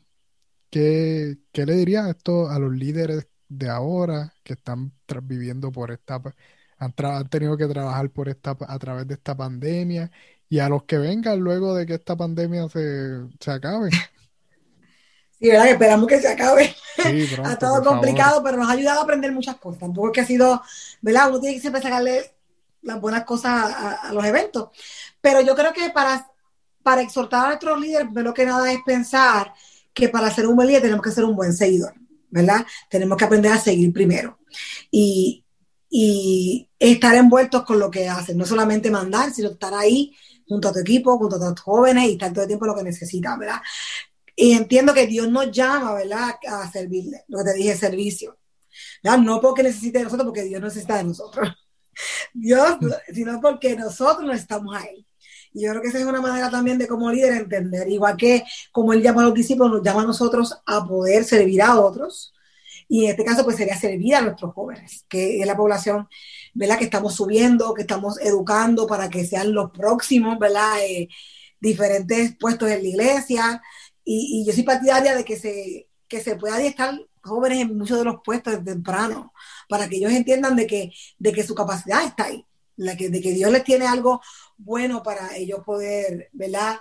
[0.71, 4.93] ¿Qué, le diría esto a los líderes de ahora que están
[5.23, 6.21] viviendo por esta,
[6.77, 10.09] han, han, tenido que trabajar por esta, a través de esta pandemia
[10.47, 13.89] y a los que vengan luego de que esta pandemia se, se acabe?
[15.37, 15.67] Sí, ¿verdad?
[15.67, 16.73] esperamos que se acabe.
[17.43, 19.81] ha estado complicado, pero nos ha ayudado a aprender muchas cosas.
[19.81, 20.61] Tampoco es que ha sido,
[21.01, 21.31] ¿verdad?
[21.31, 22.33] Uno tiene que siempre sacarle
[22.83, 24.69] las buenas cosas a, los eventos.
[25.19, 26.31] Pero yo creo que para,
[26.81, 29.53] para exhortar a nuestros líderes, lo que nada es pensar
[29.93, 31.93] que para ser un buen líder tenemos que ser un buen seguidor,
[32.29, 32.65] ¿verdad?
[32.89, 34.39] Tenemos que aprender a seguir primero.
[34.89, 35.45] Y,
[35.89, 40.15] y estar envueltos con lo que hacen, no solamente mandar, sino estar ahí
[40.47, 42.83] junto a tu equipo, junto a tus jóvenes y estar todo el tiempo lo que
[42.83, 43.61] necesitan, ¿verdad?
[44.35, 48.37] Y entiendo que Dios nos llama, ¿verdad?, a servirle, lo que te dije, servicio.
[49.03, 49.19] ¿verdad?
[49.19, 51.49] No porque necesite de nosotros, porque Dios necesita de nosotros.
[52.33, 52.77] Dios,
[53.13, 55.05] sino porque nosotros no estamos ahí.
[55.53, 58.93] Yo creo que esa es una manera también de como líder entender, igual que como
[58.93, 62.33] él llama a los discípulos, nos llama a nosotros a poder servir a otros.
[62.87, 66.07] Y en este caso, pues sería servir a nuestros jóvenes, que es la población,
[66.53, 66.77] ¿verdad?
[66.77, 70.73] Que estamos subiendo, que estamos educando para que sean los próximos, ¿verdad?
[70.83, 71.07] Eh,
[71.61, 73.61] diferentes puestos en la iglesia.
[74.03, 78.05] Y, yo soy partidaria de que se, que se pueda estar jóvenes en muchos de
[78.05, 79.33] los puestos desde temprano,
[79.69, 82.45] para que ellos entiendan de que, de que su capacidad está ahí,
[82.75, 84.21] la que, de que Dios les tiene algo
[84.63, 86.79] bueno para ellos poder, ¿verdad?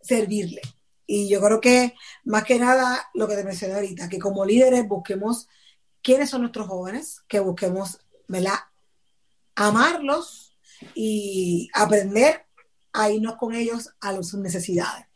[0.00, 0.62] Servirle.
[1.06, 4.86] Y yo creo que más que nada lo que te mencioné ahorita, que como líderes
[4.86, 5.48] busquemos
[6.02, 8.58] quiénes son nuestros jóvenes, que busquemos, ¿verdad?
[9.58, 10.56] amarlos
[10.94, 12.46] y aprender
[12.92, 15.06] a irnos con ellos a sus necesidades.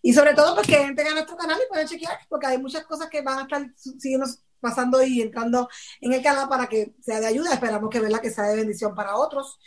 [0.00, 3.08] Y sobre todo pues, entren a nuestro canal y pueden chequear, porque hay muchas cosas
[3.10, 4.26] que van a estar siguiendo
[4.60, 5.68] pasando y entrando
[6.00, 7.52] en el canal para que sea de ayuda.
[7.52, 8.20] Esperamos que, ¿verdad?
[8.20, 9.58] que sea de bendición para otros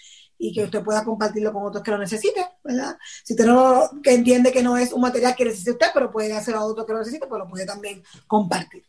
[0.44, 2.98] y que usted pueda compartirlo con otros que lo necesiten, ¿verdad?
[3.24, 6.34] Si usted no que entiende que no es un material que necesite usted, pero puede
[6.34, 8.84] hacer a otro que lo necesite, pues lo puede también compartir.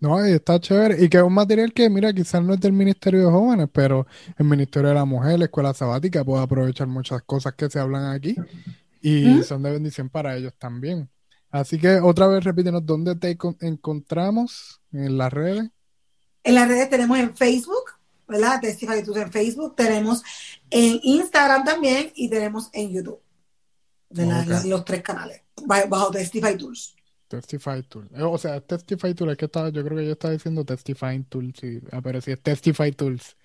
[0.00, 1.00] No, está chévere.
[1.00, 4.08] Y que es un material que, mira, quizás no es del Ministerio de Jóvenes, pero
[4.36, 8.12] el Ministerio de la Mujer, la Escuela Sabática, puede aprovechar muchas cosas que se hablan
[8.12, 8.34] aquí
[9.00, 11.08] y son de bendición para ellos también.
[11.48, 15.70] Así que otra vez repítenos, ¿dónde te encontramos en las redes?
[16.42, 17.91] En las redes tenemos en Facebook,
[18.32, 18.60] ¿verdad?
[18.60, 20.22] Testify Tools en Facebook, tenemos
[20.70, 23.20] en Instagram también y tenemos en YouTube.
[24.10, 26.96] los, tres canales, bajo Testify Tools.
[27.28, 28.10] Testify Tools.
[28.12, 31.22] Eh, o sea, Testify Tools, es que estaba, yo creo que yo estaba diciendo Testify
[31.28, 33.36] Tools, sí, ah, pero sí es Testify Tools.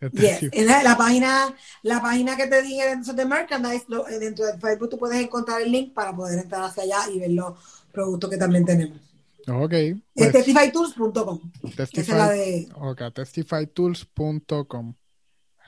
[0.00, 4.98] la, página, la página que te dije dentro de Merchandise, eh, dentro de Facebook tú
[4.98, 7.58] puedes encontrar el link para poder entrar hacia allá y ver los
[7.92, 9.09] productos que también tenemos.
[9.50, 9.74] Ok.
[10.14, 11.52] Pues, testifytools.com.
[11.76, 12.68] Testify, Esa es la de...
[12.74, 14.94] Ok, testifytools.com.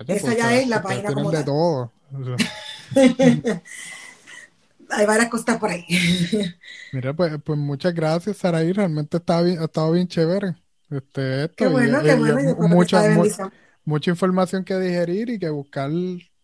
[0.06, 1.92] Esa ya es la página como de todo.
[4.90, 5.86] Hay varias cosas por ahí.
[6.92, 8.72] Mira, pues, pues muchas gracias, Saraí.
[8.72, 10.54] Realmente estaba bien, ha estado bien chévere.
[10.90, 12.54] Este, esto, qué bueno, qué bueno.
[12.68, 13.02] mucha,
[13.84, 15.90] mucha información que digerir y que buscar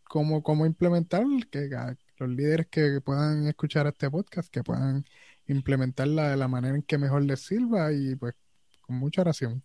[0.04, 1.68] cómo, cómo implementar, que
[2.16, 5.04] los líderes que puedan escuchar este podcast, que puedan
[5.48, 8.34] implementarla de la manera en que mejor les sirva y pues
[8.80, 9.62] con mucha oración.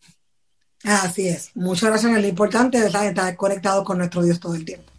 [0.83, 3.07] Así es, mucha oración es lo importante, ¿verdad?
[3.07, 4.92] Estar conectado con nuestro Dios todo el tiempo.